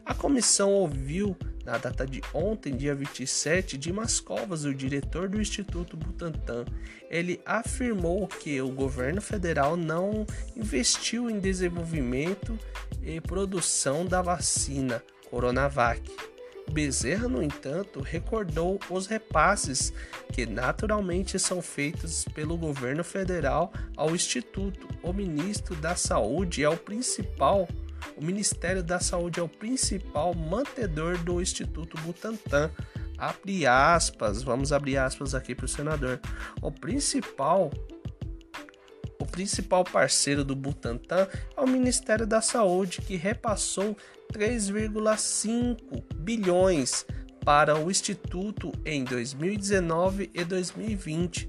A 0.05 0.15
comissão 0.15 0.71
ouviu 0.71 1.37
na 1.65 1.79
data 1.79 2.07
de 2.07 2.21
ontem, 2.35 2.77
dia 2.77 2.95
27, 2.95 3.79
Dimas 3.79 4.21
Covas, 4.21 4.65
o 4.65 4.75
diretor 4.75 5.29
do 5.29 5.41
Instituto 5.41 5.97
Butantan, 5.97 6.65
ele 7.09 7.41
afirmou 7.47 8.27
que 8.27 8.61
o 8.61 8.71
governo 8.71 9.21
federal 9.21 9.77
não 9.77 10.27
investiu 10.57 11.31
em 11.31 11.39
desenvolvimento 11.39 12.59
e 13.03 13.21
produção 13.21 14.05
da 14.05 14.21
vacina 14.23 15.03
Coronavac. 15.31 16.03
Bezerra, 16.71 17.29
no 17.29 17.43
entanto, 17.43 18.01
recordou 18.01 18.79
os 18.89 19.07
repasses 19.07 19.93
que 20.33 20.47
naturalmente 20.47 21.39
são 21.39 21.61
feitos 21.61 22.25
pelo 22.35 22.57
governo 22.57 23.05
federal 23.05 23.73
ao 23.97 24.15
Instituto. 24.15 24.89
O 25.03 25.13
ministro 25.13 25.75
da 25.75 25.97
Saúde 25.97 26.63
é 26.63 26.69
o 26.69 26.77
principal 26.77 27.69
o 28.17 28.25
Ministério 28.25 28.83
da 28.83 29.01
Saúde 29.01 29.41
é 29.41 29.43
o 29.43 29.49
principal 29.49 30.35
mantedor 30.35 31.19
do 31.19 31.41
Instituto 31.41 31.97
Butantan. 32.03 32.71
Abre 33.17 33.67
aspas, 33.67 34.43
vamos 34.43 34.73
abrir 34.73 34.97
aspas 34.97 35.35
aqui 35.35 35.55
para 35.55 35.67
o 35.67 35.69
senador. 35.69 36.21
O 36.61 36.71
principal 36.71 37.71
o 39.19 39.27
principal 39.27 39.85
parceiro 39.85 40.45
do 40.45 40.57
Butantan 40.57 41.29
é 41.57 41.61
o 41.61 41.67
Ministério 41.67 42.27
da 42.27 42.41
Saúde, 42.41 43.01
que 43.01 43.17
repassou 43.17 43.97
3,5 44.33 46.03
bilhões 46.17 47.07
para 47.45 47.79
o 47.79 47.89
Instituto 47.89 48.73
em 48.85 49.05
2019 49.05 50.31
e 50.35 50.45
2020. 50.45 51.49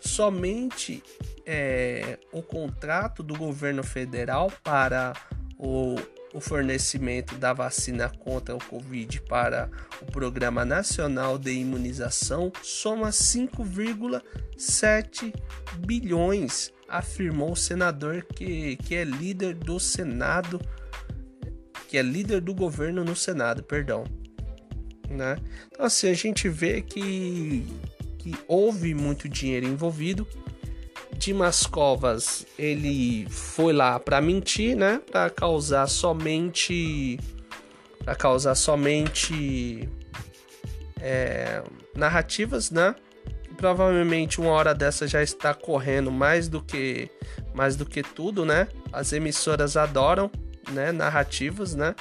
Somente 0.00 1.02
é, 1.46 2.18
o 2.30 2.42
contrato 2.42 3.22
do 3.22 3.34
governo 3.36 3.82
federal 3.82 4.52
para 4.62 5.14
o, 5.62 5.96
o 6.34 6.40
fornecimento 6.40 7.36
da 7.36 7.52
vacina 7.52 8.10
contra 8.10 8.56
o 8.56 8.64
Covid 8.64 9.20
para 9.22 9.70
o 10.00 10.06
Programa 10.06 10.64
Nacional 10.64 11.38
de 11.38 11.52
Imunização 11.52 12.50
soma 12.62 13.10
5,7 13.10 15.32
bilhões, 15.78 16.72
afirmou 16.88 17.52
o 17.52 17.56
senador 17.56 18.24
que, 18.24 18.74
que 18.76 18.96
é 18.96 19.04
líder 19.04 19.54
do 19.54 19.78
Senado, 19.78 20.60
que 21.86 21.96
é 21.96 22.02
líder 22.02 22.40
do 22.40 22.52
governo 22.52 23.04
no 23.04 23.14
Senado, 23.14 23.62
perdão. 23.62 24.02
Né? 25.08 25.38
Então 25.68 25.86
assim, 25.86 26.08
a 26.08 26.14
gente 26.14 26.48
vê 26.48 26.82
que, 26.82 27.64
que 28.18 28.34
houve 28.48 28.94
muito 28.94 29.28
dinheiro 29.28 29.66
envolvido 29.66 30.26
Dimas 31.22 31.68
Covas 31.68 32.44
ele 32.58 33.28
foi 33.30 33.72
lá 33.72 34.00
para 34.00 34.20
mentir, 34.20 34.76
né? 34.76 35.00
Para 35.08 35.30
causar 35.30 35.86
somente 35.86 37.16
para 38.04 38.16
causar 38.16 38.56
somente 38.56 39.88
é, 41.00 41.62
narrativas, 41.94 42.72
né? 42.72 42.96
Provavelmente 43.56 44.40
uma 44.40 44.50
hora 44.50 44.74
dessa 44.74 45.06
já 45.06 45.22
está 45.22 45.54
correndo 45.54 46.10
mais 46.10 46.48
do 46.48 46.60
que 46.60 47.08
mais 47.54 47.76
do 47.76 47.86
que 47.86 48.02
tudo, 48.02 48.44
né? 48.44 48.66
As 48.92 49.12
emissoras 49.12 49.76
adoram, 49.76 50.28
né? 50.72 50.90
Narrativas, 50.90 51.72
né? 51.72 51.94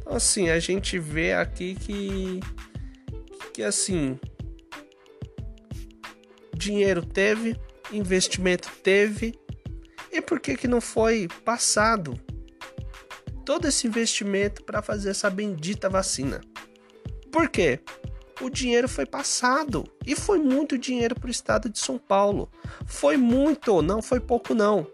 Então 0.00 0.14
assim 0.14 0.48
a 0.48 0.60
gente 0.60 0.96
vê 0.96 1.32
aqui 1.32 1.74
que 1.74 2.38
que 3.52 3.64
assim 3.64 4.16
dinheiro 6.54 7.04
teve 7.04 7.58
investimento 7.92 8.70
teve 8.82 9.38
e 10.12 10.20
por 10.20 10.40
que 10.40 10.56
que 10.56 10.68
não 10.68 10.80
foi 10.80 11.28
passado 11.44 12.18
todo 13.44 13.66
esse 13.66 13.86
investimento 13.86 14.62
para 14.64 14.82
fazer 14.82 15.10
essa 15.10 15.30
bendita 15.30 15.88
vacina? 15.88 16.40
Por 17.30 17.48
quê? 17.48 17.80
O 18.40 18.48
dinheiro 18.48 18.88
foi 18.88 19.04
passado 19.04 19.84
e 20.06 20.16
foi 20.16 20.38
muito 20.38 20.78
dinheiro 20.78 21.14
para 21.14 21.28
o 21.28 21.30
estado 21.30 21.68
de 21.68 21.78
São 21.78 21.98
Paulo. 21.98 22.50
Foi 22.86 23.16
muito, 23.16 23.82
não 23.82 24.00
foi 24.00 24.18
pouco 24.18 24.54
não. 24.54 24.86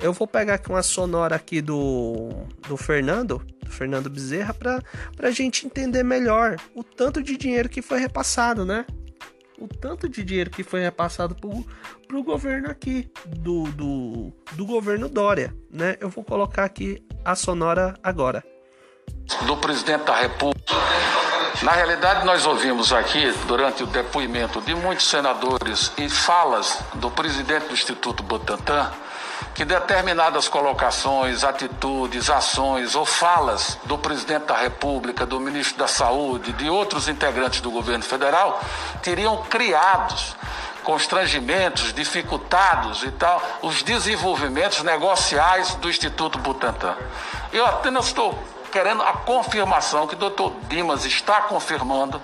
Eu 0.00 0.12
vou 0.12 0.26
pegar 0.26 0.54
aqui 0.54 0.70
uma 0.70 0.82
sonora 0.82 1.36
aqui 1.36 1.60
do, 1.60 2.30
do 2.68 2.76
Fernando, 2.76 3.44
do 3.62 3.70
Fernando 3.70 4.10
Bezerra, 4.10 4.54
para 4.54 4.82
a 5.20 5.30
gente 5.30 5.66
entender 5.66 6.02
melhor 6.02 6.56
o 6.74 6.82
tanto 6.82 7.22
de 7.22 7.36
dinheiro 7.36 7.68
que 7.68 7.80
foi 7.80 7.98
repassado, 7.98 8.64
né? 8.64 8.84
O 9.64 9.68
tanto 9.68 10.08
de 10.08 10.22
dinheiro 10.22 10.50
que 10.50 10.62
foi 10.62 10.80
repassado 10.80 11.34
para 11.34 12.16
o 12.16 12.22
governo 12.22 12.70
aqui, 12.70 13.10
do, 13.26 13.64
do, 13.72 14.32
do 14.52 14.66
governo 14.66 15.08
Dória, 15.08 15.54
né? 15.70 15.96
Eu 16.00 16.08
vou 16.08 16.22
colocar 16.22 16.64
aqui 16.64 17.02
a 17.24 17.34
sonora 17.34 17.94
agora. 18.02 18.44
Do 19.46 19.56
presidente 19.56 20.04
da 20.04 20.20
República. 20.20 20.74
Na 21.62 21.72
realidade, 21.72 22.26
nós 22.26 22.44
ouvimos 22.44 22.92
aqui, 22.92 23.32
durante 23.46 23.82
o 23.82 23.86
depoimento 23.86 24.60
de 24.60 24.74
muitos 24.74 25.08
senadores 25.08 25.92
e 25.96 26.08
falas 26.08 26.78
do 26.94 27.10
presidente 27.10 27.68
do 27.68 27.74
Instituto 27.74 28.22
Butantan, 28.22 28.92
que 29.54 29.64
determinadas 29.64 30.48
colocações, 30.48 31.44
atitudes, 31.44 32.30
ações 32.30 32.94
ou 32.94 33.04
falas 33.04 33.78
do 33.84 33.98
presidente 33.98 34.46
da 34.46 34.56
República, 34.56 35.26
do 35.26 35.40
ministro 35.40 35.78
da 35.78 35.88
Saúde, 35.88 36.52
de 36.52 36.68
outros 36.68 37.08
integrantes 37.08 37.60
do 37.60 37.70
governo 37.70 38.04
federal 38.04 38.60
teriam 39.02 39.42
criados 39.44 40.36
constrangimentos, 40.84 41.92
dificultados 41.92 43.02
e 43.02 43.10
tal, 43.10 43.42
os 43.62 43.82
desenvolvimentos 43.82 44.82
negociais 44.82 45.74
do 45.76 45.88
Instituto 45.88 46.38
Butantan. 46.38 46.94
Eu 47.52 47.64
apenas 47.64 48.06
estou 48.06 48.38
querendo 48.74 49.04
a 49.04 49.12
confirmação 49.12 50.04
que 50.04 50.14
o 50.14 50.18
doutor 50.18 50.52
Dimas 50.68 51.04
está 51.04 51.42
confirmando 51.42 52.20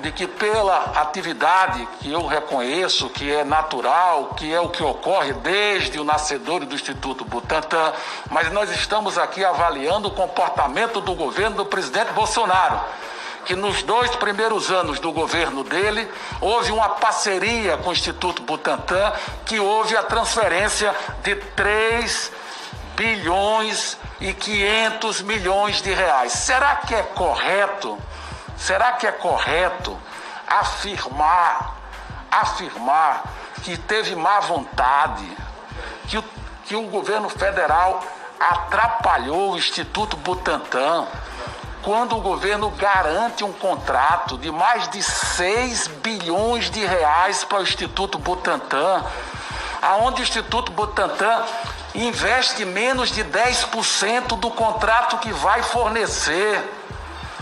de 0.00 0.10
que 0.10 0.26
pela 0.26 0.94
atividade 0.96 1.86
que 2.00 2.10
eu 2.10 2.26
reconheço, 2.26 3.08
que 3.08 3.32
é 3.32 3.44
natural, 3.44 4.34
que 4.36 4.52
é 4.52 4.60
o 4.60 4.68
que 4.68 4.82
ocorre 4.82 5.32
desde 5.34 6.00
o 6.00 6.04
nascedor 6.04 6.64
do 6.64 6.74
Instituto 6.74 7.24
Butantan, 7.24 7.92
mas 8.28 8.52
nós 8.52 8.68
estamos 8.72 9.16
aqui 9.16 9.44
avaliando 9.44 10.08
o 10.08 10.10
comportamento 10.10 11.00
do 11.00 11.14
governo 11.14 11.58
do 11.58 11.66
presidente 11.66 12.12
Bolsonaro 12.12 12.80
que 13.44 13.54
nos 13.54 13.84
dois 13.84 14.10
primeiros 14.16 14.72
anos 14.72 14.98
do 14.98 15.12
governo 15.12 15.62
dele 15.62 16.08
houve 16.40 16.72
uma 16.72 16.88
parceria 16.90 17.76
com 17.76 17.90
o 17.90 17.92
Instituto 17.92 18.42
Butantan, 18.42 19.12
que 19.44 19.60
houve 19.60 19.96
a 19.96 20.02
transferência 20.02 20.92
de 21.22 21.36
3 21.36 22.32
bilhões 22.96 23.98
e 24.22 24.32
500 24.32 25.20
milhões 25.22 25.82
de 25.82 25.92
reais. 25.92 26.32
Será 26.32 26.76
que 26.76 26.94
é 26.94 27.02
correto? 27.02 27.98
Será 28.56 28.92
que 28.92 29.04
é 29.04 29.10
correto 29.10 29.98
afirmar, 30.46 31.76
afirmar 32.30 33.24
que 33.64 33.76
teve 33.76 34.14
má 34.14 34.38
vontade, 34.38 35.26
que 36.06 36.18
o, 36.18 36.24
que 36.64 36.76
o 36.76 36.82
governo 36.82 37.28
federal 37.28 38.00
atrapalhou 38.38 39.52
o 39.52 39.58
Instituto 39.58 40.16
Butantan, 40.16 41.08
quando 41.82 42.16
o 42.16 42.20
governo 42.20 42.70
garante 42.70 43.42
um 43.42 43.52
contrato 43.52 44.38
de 44.38 44.52
mais 44.52 44.88
de 44.88 45.02
6 45.02 45.88
bilhões 46.00 46.70
de 46.70 46.84
reais 46.84 47.42
para 47.42 47.58
o 47.58 47.62
Instituto 47.62 48.18
Butantan, 48.18 49.04
aonde 49.80 50.20
o 50.20 50.24
Instituto 50.24 50.70
Butantan 50.70 51.44
investe 51.94 52.64
menos 52.64 53.10
de 53.10 53.22
10% 53.24 54.38
do 54.38 54.50
contrato 54.50 55.18
que 55.18 55.32
vai 55.32 55.62
fornecer 55.62 56.62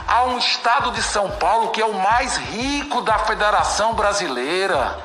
a 0.08 0.24
um 0.24 0.38
estado 0.38 0.90
de 0.90 1.02
São 1.02 1.30
Paulo 1.30 1.68
que 1.68 1.80
é 1.80 1.86
o 1.86 1.94
mais 1.94 2.36
rico 2.36 3.00
da 3.02 3.18
Federação 3.18 3.94
Brasileira, 3.94 4.98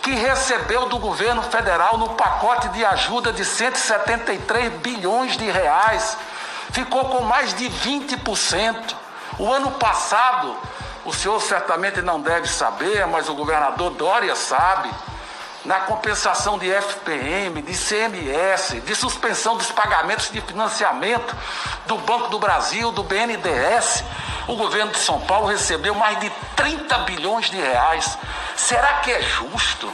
que 0.00 0.12
recebeu 0.12 0.86
do 0.86 0.98
governo 0.98 1.42
federal 1.42 1.98
no 1.98 2.10
pacote 2.10 2.68
de 2.70 2.84
ajuda 2.84 3.32
de 3.32 3.44
173 3.44 4.72
bilhões 4.74 5.36
de 5.36 5.50
reais, 5.50 6.16
ficou 6.70 7.06
com 7.06 7.24
mais 7.24 7.52
de 7.52 7.68
20%. 7.68 8.94
O 9.38 9.52
ano 9.52 9.72
passado, 9.72 10.56
o 11.04 11.12
senhor 11.12 11.42
certamente 11.42 12.00
não 12.00 12.20
deve 12.20 12.48
saber, 12.48 13.06
mas 13.06 13.28
o 13.28 13.34
governador 13.34 13.90
Dória 13.90 14.34
sabe 14.34 14.90
na 15.66 15.80
compensação 15.80 16.58
de 16.58 16.70
FPM, 16.70 17.60
de 17.60 17.76
CMS, 17.76 18.80
de 18.80 18.94
suspensão 18.94 19.56
dos 19.56 19.70
pagamentos 19.72 20.30
de 20.30 20.40
financiamento 20.40 21.36
do 21.86 21.98
Banco 21.98 22.28
do 22.28 22.38
Brasil, 22.38 22.92
do 22.92 23.02
BNDES, 23.02 24.04
o 24.46 24.54
governo 24.54 24.92
de 24.92 24.98
São 24.98 25.20
Paulo 25.22 25.48
recebeu 25.48 25.92
mais 25.94 26.20
de 26.20 26.30
30 26.54 26.98
bilhões 26.98 27.50
de 27.50 27.56
reais. 27.56 28.16
Será 28.54 29.00
que 29.00 29.10
é 29.10 29.20
justo 29.20 29.92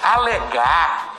alegar 0.00 1.12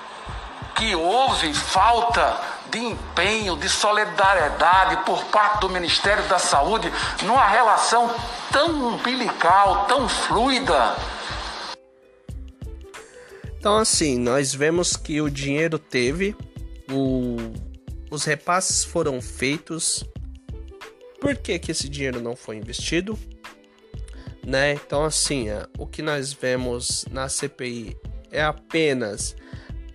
que 0.75 0.95
houve 0.95 1.53
falta 1.53 2.39
de 2.67 2.79
empenho, 2.79 3.57
de 3.57 3.67
solidariedade 3.67 4.97
por 5.03 5.21
parte 5.25 5.59
do 5.59 5.69
Ministério 5.69 6.23
da 6.23 6.39
Saúde 6.39 6.91
numa 7.23 7.45
relação 7.45 8.13
tão 8.51 8.69
umbilical, 8.69 9.85
tão 9.85 10.07
fluida? 10.07 10.95
Então, 13.65 13.77
assim, 13.77 14.19
nós 14.19 14.53
vemos 14.53 14.95
que 14.95 15.19
o 15.19 15.27
dinheiro 15.27 15.79
teve, 15.79 16.35
o, 16.87 17.35
os 18.11 18.23
repasses 18.23 18.83
foram 18.83 19.19
feitos. 19.19 20.05
por 21.19 21.35
que, 21.35 21.57
que 21.57 21.71
esse 21.71 21.89
dinheiro 21.89 22.21
não 22.21 22.35
foi 22.35 22.57
investido? 22.57 23.17
Né? 24.45 24.73
Então, 24.73 25.03
assim, 25.03 25.47
o 25.79 25.87
que 25.87 26.03
nós 26.03 26.31
vemos 26.31 27.05
na 27.09 27.27
CPI 27.27 27.97
é 28.29 28.43
apenas, 28.43 29.35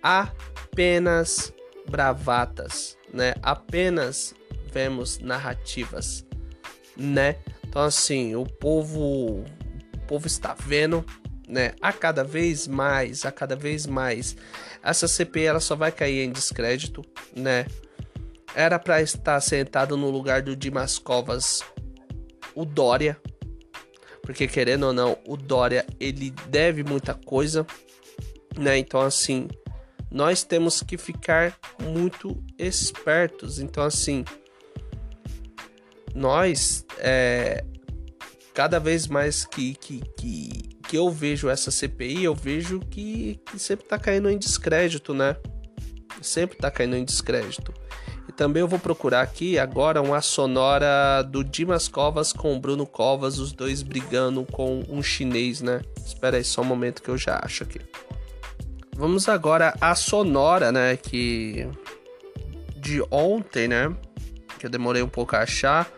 apenas 0.02 1.54
bravatas, 1.88 2.98
né? 3.14 3.34
Apenas 3.40 4.34
vemos 4.72 5.20
narrativas, 5.20 6.26
né? 6.96 7.36
Então, 7.68 7.82
assim, 7.82 8.34
o 8.34 8.44
povo, 8.44 9.44
o 9.94 10.00
povo 10.08 10.26
está 10.26 10.54
vendo, 10.54 11.06
né? 11.50 11.72
A 11.80 11.92
cada 11.92 12.22
vez 12.22 12.66
mais, 12.66 13.26
a 13.26 13.32
cada 13.32 13.56
vez 13.56 13.86
mais, 13.86 14.36
essa 14.82 15.08
CPI 15.08 15.46
ela 15.46 15.60
só 15.60 15.74
vai 15.74 15.90
cair 15.90 16.24
em 16.24 16.30
descrédito, 16.30 17.04
né? 17.34 17.66
Era 18.54 18.78
para 18.78 19.02
estar 19.02 19.40
sentado 19.40 19.96
no 19.96 20.10
lugar 20.10 20.42
do 20.42 20.56
Dimas 20.56 20.98
Covas 20.98 21.62
o 22.54 22.64
Dória, 22.64 23.20
porque 24.22 24.46
querendo 24.46 24.86
ou 24.86 24.92
não, 24.92 25.18
o 25.26 25.36
Dória 25.36 25.84
ele 25.98 26.30
deve 26.48 26.84
muita 26.84 27.14
coisa, 27.14 27.66
né? 28.56 28.78
Então 28.78 29.00
assim, 29.00 29.48
nós 30.10 30.44
temos 30.44 30.82
que 30.82 30.96
ficar 30.96 31.58
muito 31.82 32.42
espertos. 32.58 33.58
Então 33.58 33.84
assim, 33.84 34.24
nós 36.14 36.84
é, 36.98 37.64
cada 38.54 38.78
vez 38.78 39.06
mais 39.06 39.44
que, 39.44 39.74
que, 39.74 40.00
que, 40.16 40.79
que 40.90 40.96
eu 40.96 41.08
vejo 41.08 41.48
essa 41.48 41.70
CPI, 41.70 42.24
eu 42.24 42.34
vejo 42.34 42.80
que, 42.80 43.40
que 43.46 43.60
sempre 43.60 43.86
tá 43.86 43.96
caindo 43.96 44.28
em 44.28 44.36
descrédito, 44.36 45.14
né? 45.14 45.36
Sempre 46.20 46.58
tá 46.58 46.68
caindo 46.68 46.96
em 46.96 47.04
descrédito. 47.04 47.72
E 48.28 48.32
também 48.32 48.60
eu 48.60 48.66
vou 48.66 48.78
procurar 48.80 49.20
aqui 49.20 49.56
agora 49.56 50.02
uma 50.02 50.20
sonora 50.20 51.22
do 51.22 51.44
Dimas 51.44 51.86
Covas 51.86 52.32
com 52.32 52.56
o 52.56 52.58
Bruno 52.58 52.84
Covas, 52.88 53.38
os 53.38 53.52
dois 53.52 53.82
brigando 53.82 54.44
com 54.44 54.82
um 54.88 55.00
chinês, 55.00 55.60
né? 55.62 55.80
Espera 56.04 56.38
aí 56.38 56.42
só 56.42 56.60
um 56.62 56.64
momento 56.64 57.02
que 57.04 57.08
eu 57.08 57.16
já 57.16 57.38
acho 57.40 57.62
aqui. 57.62 57.78
Vamos 58.96 59.28
agora 59.28 59.76
à 59.80 59.94
sonora, 59.94 60.72
né? 60.72 60.96
Que 60.96 61.68
de 62.76 63.00
ontem, 63.12 63.68
né? 63.68 63.94
Que 64.58 64.66
eu 64.66 64.70
demorei 64.70 65.02
um 65.02 65.08
pouco 65.08 65.36
a 65.36 65.42
achar, 65.42 65.88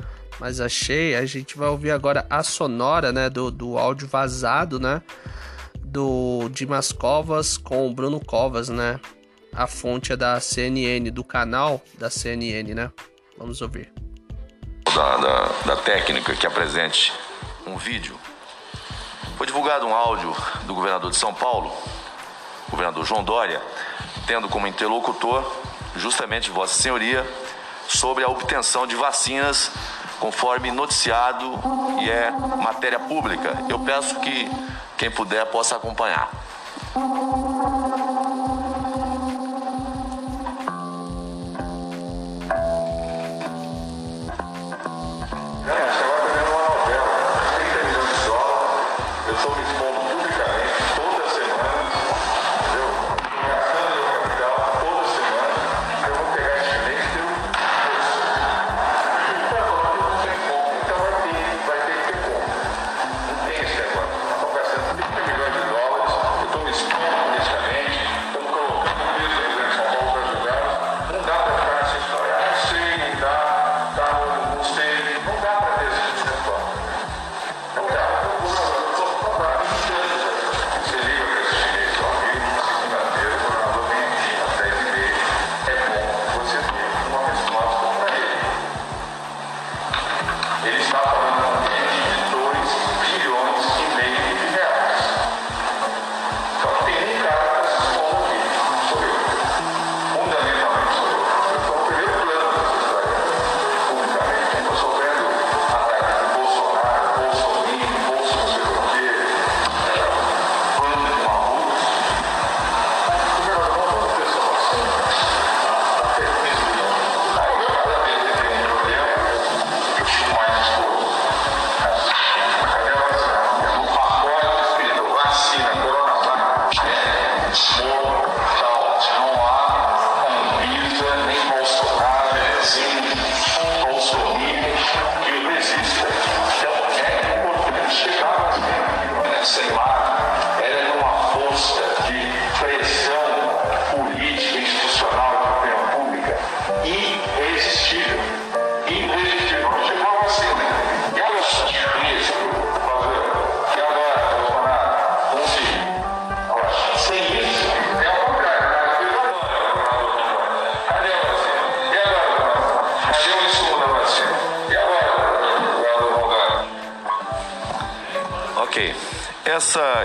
mas 0.42 0.60
achei. 0.60 1.14
A 1.14 1.24
gente 1.24 1.56
vai 1.56 1.68
ouvir 1.68 1.92
agora 1.92 2.26
a 2.28 2.42
sonora, 2.42 3.12
né? 3.12 3.30
Do, 3.30 3.48
do 3.48 3.78
áudio 3.78 4.08
vazado, 4.08 4.80
né? 4.80 5.00
Do 5.78 6.48
Dimas 6.50 6.90
Covas 6.90 7.56
com 7.56 7.86
o 7.86 7.94
Bruno 7.94 8.18
Covas, 8.18 8.68
né? 8.68 8.98
A 9.54 9.68
fonte 9.68 10.12
é 10.12 10.16
da 10.16 10.40
CNN, 10.40 11.12
do 11.12 11.22
canal 11.22 11.80
da 11.96 12.10
CNN, 12.10 12.74
né? 12.74 12.90
Vamos 13.38 13.62
ouvir. 13.62 13.92
Da, 14.92 15.16
da, 15.18 15.44
da 15.64 15.76
técnica 15.76 16.34
que 16.34 16.44
apresente 16.44 17.12
um 17.64 17.76
vídeo. 17.76 18.18
Foi 19.38 19.46
divulgado 19.46 19.86
um 19.86 19.94
áudio 19.94 20.34
do 20.66 20.74
governador 20.74 21.12
de 21.12 21.16
São 21.16 21.32
Paulo, 21.32 21.72
governador 22.68 23.04
João 23.04 23.22
Dória, 23.22 23.62
tendo 24.26 24.48
como 24.48 24.66
interlocutor 24.66 25.48
justamente 25.94 26.50
Vossa 26.50 26.82
Senhoria 26.82 27.24
sobre 27.86 28.24
a 28.24 28.28
obtenção 28.28 28.88
de 28.88 28.96
vacinas 28.96 29.70
conforme 30.22 30.70
noticiado 30.70 31.58
e 32.00 32.08
é 32.08 32.30
matéria 32.30 33.00
pública. 33.00 33.58
Eu 33.68 33.80
peço 33.80 34.20
que 34.20 34.48
quem 34.96 35.10
puder 35.10 35.44
possa 35.46 35.74
acompanhar. 35.74 36.30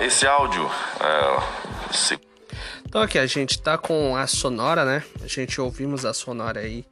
Esse 0.07 0.25
áudio. 0.25 0.69
É, 1.01 1.93
se... 1.93 2.19
Então 2.85 3.01
aqui 3.01 3.19
a 3.19 3.25
gente 3.25 3.61
tá 3.61 3.77
com 3.77 4.15
a 4.15 4.25
sonora, 4.25 4.85
né? 4.85 5.03
A 5.21 5.27
gente 5.27 5.59
ouvimos 5.59 6.05
a 6.05 6.13
sonora 6.13 6.61
aí 6.61 6.85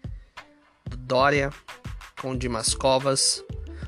do 0.85 0.97
Dória 0.97 1.49
com 2.21 2.37
Dimas 2.37 2.73
Covas. 2.73 3.43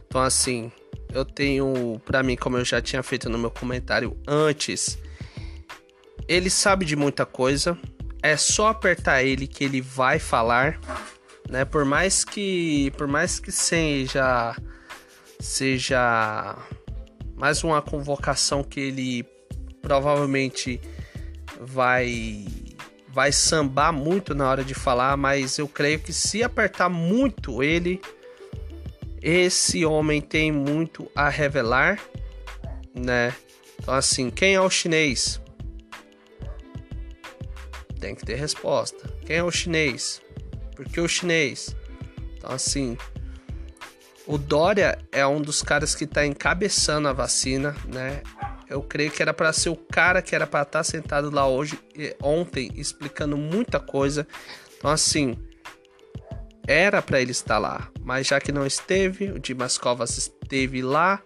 Então 0.07 0.21
assim, 0.21 0.71
eu 1.13 1.25
tenho 1.25 2.01
para 2.05 2.23
mim, 2.23 2.37
como 2.37 2.57
eu 2.57 2.63
já 2.63 2.81
tinha 2.81 3.03
feito 3.03 3.29
no 3.29 3.37
meu 3.37 3.51
comentário 3.51 4.17
antes, 4.25 4.97
ele 6.27 6.49
sabe 6.49 6.85
de 6.85 6.95
muita 6.95 7.25
coisa. 7.25 7.77
É 8.23 8.37
só 8.37 8.67
apertar 8.67 9.23
ele 9.23 9.45
que 9.45 9.63
ele 9.63 9.81
vai 9.81 10.19
falar, 10.19 10.79
né? 11.49 11.65
Por 11.65 11.83
mais 11.83 12.23
que, 12.23 12.91
por 12.97 13.07
mais 13.07 13.39
que 13.39 13.51
seja 13.51 14.55
seja 15.39 16.55
mais 17.37 17.63
uma 17.63 17.81
convocação 17.83 18.63
que 18.63 18.79
ele 18.79 19.23
provavelmente 19.81 20.81
vai 21.61 22.45
vai 23.09 23.31
sambar 23.31 23.93
muito 23.93 24.35
na 24.35 24.49
hora 24.49 24.63
de 24.63 24.73
falar, 24.73 25.15
mas 25.15 25.57
eu 25.57 25.67
creio 25.67 25.99
que 25.99 26.13
se 26.13 26.43
apertar 26.43 26.87
muito 26.89 27.63
ele, 27.63 27.99
esse 29.21 29.83
homem 29.85 30.21
tem 30.21 30.51
muito 30.51 31.09
a 31.15 31.27
revelar, 31.27 31.99
né? 32.93 33.33
Então 33.79 33.93
assim, 33.93 34.29
quem 34.29 34.55
é 34.55 34.61
o 34.61 34.69
chinês? 34.69 35.41
Tem 37.99 38.13
que 38.13 38.23
ter 38.23 38.35
resposta. 38.35 39.11
Quem 39.25 39.37
é 39.37 39.43
o 39.43 39.51
chinês? 39.51 40.21
Por 40.75 40.85
que 40.85 40.99
o 40.99 41.07
chinês? 41.07 41.75
Então 42.37 42.51
assim, 42.51 42.95
O 44.27 44.37
Dória 44.37 44.99
é 45.09 45.25
um 45.25 45.41
dos 45.41 45.63
caras 45.63 45.95
que 45.95 46.03
está 46.03 46.25
encabeçando 46.25 47.07
a 47.07 47.13
vacina, 47.13 47.73
né? 47.85 48.21
Eu 48.69 48.81
creio 48.81 49.09
que 49.09 49.21
era 49.21 49.33
para 49.33 49.53
ser 49.53 49.69
o 49.69 49.75
cara 49.77 50.21
que 50.21 50.35
era 50.35 50.45
para 50.45 50.63
estar 50.63 50.79
tá 50.79 50.83
sentado 50.83 51.29
lá 51.29 51.47
hoje, 51.47 51.79
ontem, 52.21 52.69
explicando 52.75 53.37
muita 53.37 53.79
coisa. 53.79 54.27
Então, 54.77 54.91
assim, 54.91 55.37
era 56.67 57.01
para 57.01 57.21
ele 57.21 57.31
estar 57.31 57.57
lá, 57.57 57.89
mas 58.01 58.27
já 58.27 58.41
que 58.41 58.51
não 58.51 58.65
esteve, 58.65 59.31
o 59.31 59.39
Dimas 59.39 59.77
Covas 59.77 60.17
esteve 60.17 60.81
lá. 60.81 61.23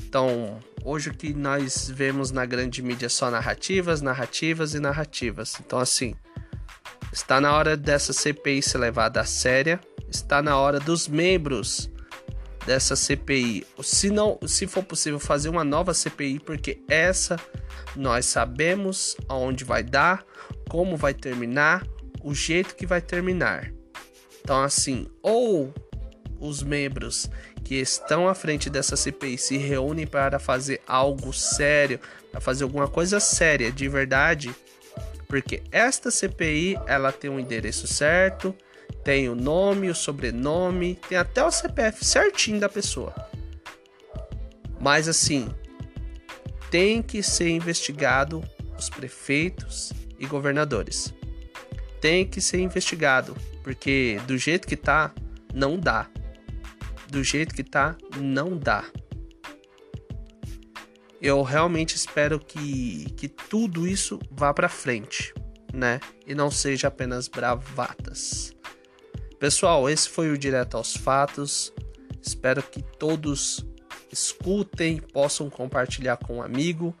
Então, 0.00 0.58
hoje 0.82 1.10
o 1.10 1.14
que 1.14 1.34
nós 1.34 1.90
vemos 1.90 2.30
na 2.30 2.46
grande 2.46 2.82
mídia 2.82 3.06
é 3.06 3.10
só 3.10 3.30
narrativas, 3.30 4.00
narrativas 4.00 4.72
e 4.72 4.80
narrativas. 4.80 5.60
Então, 5.60 5.78
assim, 5.78 6.14
está 7.12 7.38
na 7.42 7.54
hora 7.54 7.76
dessa 7.76 8.14
CPI 8.14 8.62
ser 8.62 8.78
levada 8.78 9.20
a 9.20 9.26
séria, 9.26 9.78
está 10.08 10.40
na 10.40 10.56
hora 10.56 10.80
dos 10.80 11.06
membros 11.06 11.91
dessa 12.66 12.94
CPI, 12.94 13.66
se 13.82 14.10
não, 14.10 14.38
se 14.46 14.66
for 14.66 14.82
possível 14.84 15.18
fazer 15.18 15.48
uma 15.48 15.64
nova 15.64 15.92
CPI, 15.92 16.38
porque 16.40 16.80
essa 16.88 17.36
nós 17.96 18.26
sabemos 18.26 19.16
aonde 19.28 19.64
vai 19.64 19.82
dar, 19.82 20.24
como 20.68 20.96
vai 20.96 21.12
terminar, 21.12 21.86
o 22.22 22.34
jeito 22.34 22.76
que 22.76 22.86
vai 22.86 23.00
terminar. 23.00 23.72
Então 24.40 24.62
assim, 24.62 25.06
ou 25.22 25.72
os 26.38 26.62
membros 26.62 27.30
que 27.64 27.76
estão 27.76 28.28
à 28.28 28.34
frente 28.34 28.68
dessa 28.68 28.96
CPI 28.96 29.38
se 29.38 29.56
reúnem 29.56 30.06
para 30.06 30.38
fazer 30.38 30.80
algo 30.86 31.32
sério, 31.32 32.00
para 32.30 32.40
fazer 32.40 32.64
alguma 32.64 32.88
coisa 32.88 33.20
séria 33.20 33.70
de 33.70 33.88
verdade, 33.88 34.54
porque 35.28 35.62
esta 35.70 36.10
CPI 36.10 36.78
ela 36.86 37.12
tem 37.12 37.30
um 37.30 37.38
endereço 37.38 37.86
certo, 37.86 38.54
tem 39.04 39.28
o 39.28 39.34
nome, 39.34 39.90
o 39.90 39.94
sobrenome, 39.94 40.98
tem 41.08 41.18
até 41.18 41.44
o 41.44 41.50
CPF 41.50 42.04
certinho 42.04 42.60
da 42.60 42.68
pessoa. 42.68 43.14
Mas 44.80 45.08
assim, 45.08 45.48
tem 46.70 47.02
que 47.02 47.22
ser 47.22 47.48
investigado 47.48 48.42
os 48.78 48.88
prefeitos 48.88 49.92
e 50.18 50.26
governadores. 50.26 51.12
Tem 52.00 52.26
que 52.26 52.40
ser 52.40 52.60
investigado, 52.60 53.36
porque 53.62 54.20
do 54.26 54.36
jeito 54.38 54.66
que 54.66 54.76
tá, 54.76 55.12
não 55.54 55.78
dá. 55.78 56.08
Do 57.08 57.22
jeito 57.22 57.54
que 57.54 57.62
tá, 57.62 57.96
não 58.16 58.56
dá. 58.56 58.84
Eu 61.20 61.42
realmente 61.42 61.94
espero 61.94 62.40
que, 62.40 63.06
que 63.16 63.28
tudo 63.28 63.86
isso 63.86 64.18
vá 64.30 64.52
para 64.52 64.68
frente, 64.68 65.32
né? 65.72 66.00
E 66.26 66.34
não 66.34 66.50
seja 66.50 66.88
apenas 66.88 67.28
bravatas. 67.28 68.52
Pessoal, 69.42 69.90
esse 69.90 70.08
foi 70.08 70.30
o 70.30 70.38
Direto 70.38 70.76
aos 70.76 70.96
Fatos. 70.96 71.72
Espero 72.22 72.62
que 72.62 72.80
todos 72.80 73.66
escutem, 74.12 74.98
possam 74.98 75.50
compartilhar 75.50 76.16
com 76.16 76.36
um 76.36 76.42
amigo. 76.42 76.96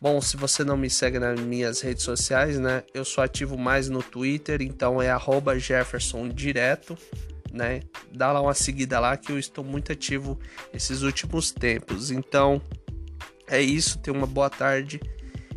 Bom, 0.00 0.20
se 0.20 0.36
você 0.36 0.64
não 0.64 0.76
me 0.76 0.90
segue 0.90 1.20
nas 1.20 1.38
minhas 1.38 1.80
redes 1.80 2.02
sociais, 2.02 2.58
né? 2.58 2.82
Eu 2.92 3.04
sou 3.04 3.22
ativo 3.22 3.56
mais 3.56 3.88
no 3.88 4.02
Twitter, 4.02 4.60
então 4.60 5.00
é 5.00 5.16
@jeffersondireto, 5.56 6.98
né? 7.52 7.82
Dá 8.12 8.32
lá 8.32 8.40
uma 8.40 8.54
seguida 8.54 8.98
lá 8.98 9.16
que 9.16 9.30
eu 9.30 9.38
estou 9.38 9.62
muito 9.62 9.92
ativo 9.92 10.40
esses 10.74 11.02
últimos 11.02 11.52
tempos. 11.52 12.10
Então, 12.10 12.60
é 13.46 13.62
isso, 13.62 14.00
tenha 14.00 14.18
uma 14.18 14.26
boa 14.26 14.50
tarde. 14.50 15.00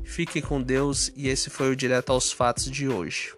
Fiquem 0.04 0.44
com 0.44 0.62
Deus 0.62 1.12
e 1.16 1.30
esse 1.30 1.50
foi 1.50 1.72
o 1.72 1.76
Direto 1.76 2.12
aos 2.12 2.32
Fatos 2.32 2.70
de 2.70 2.88
hoje. 2.88 3.34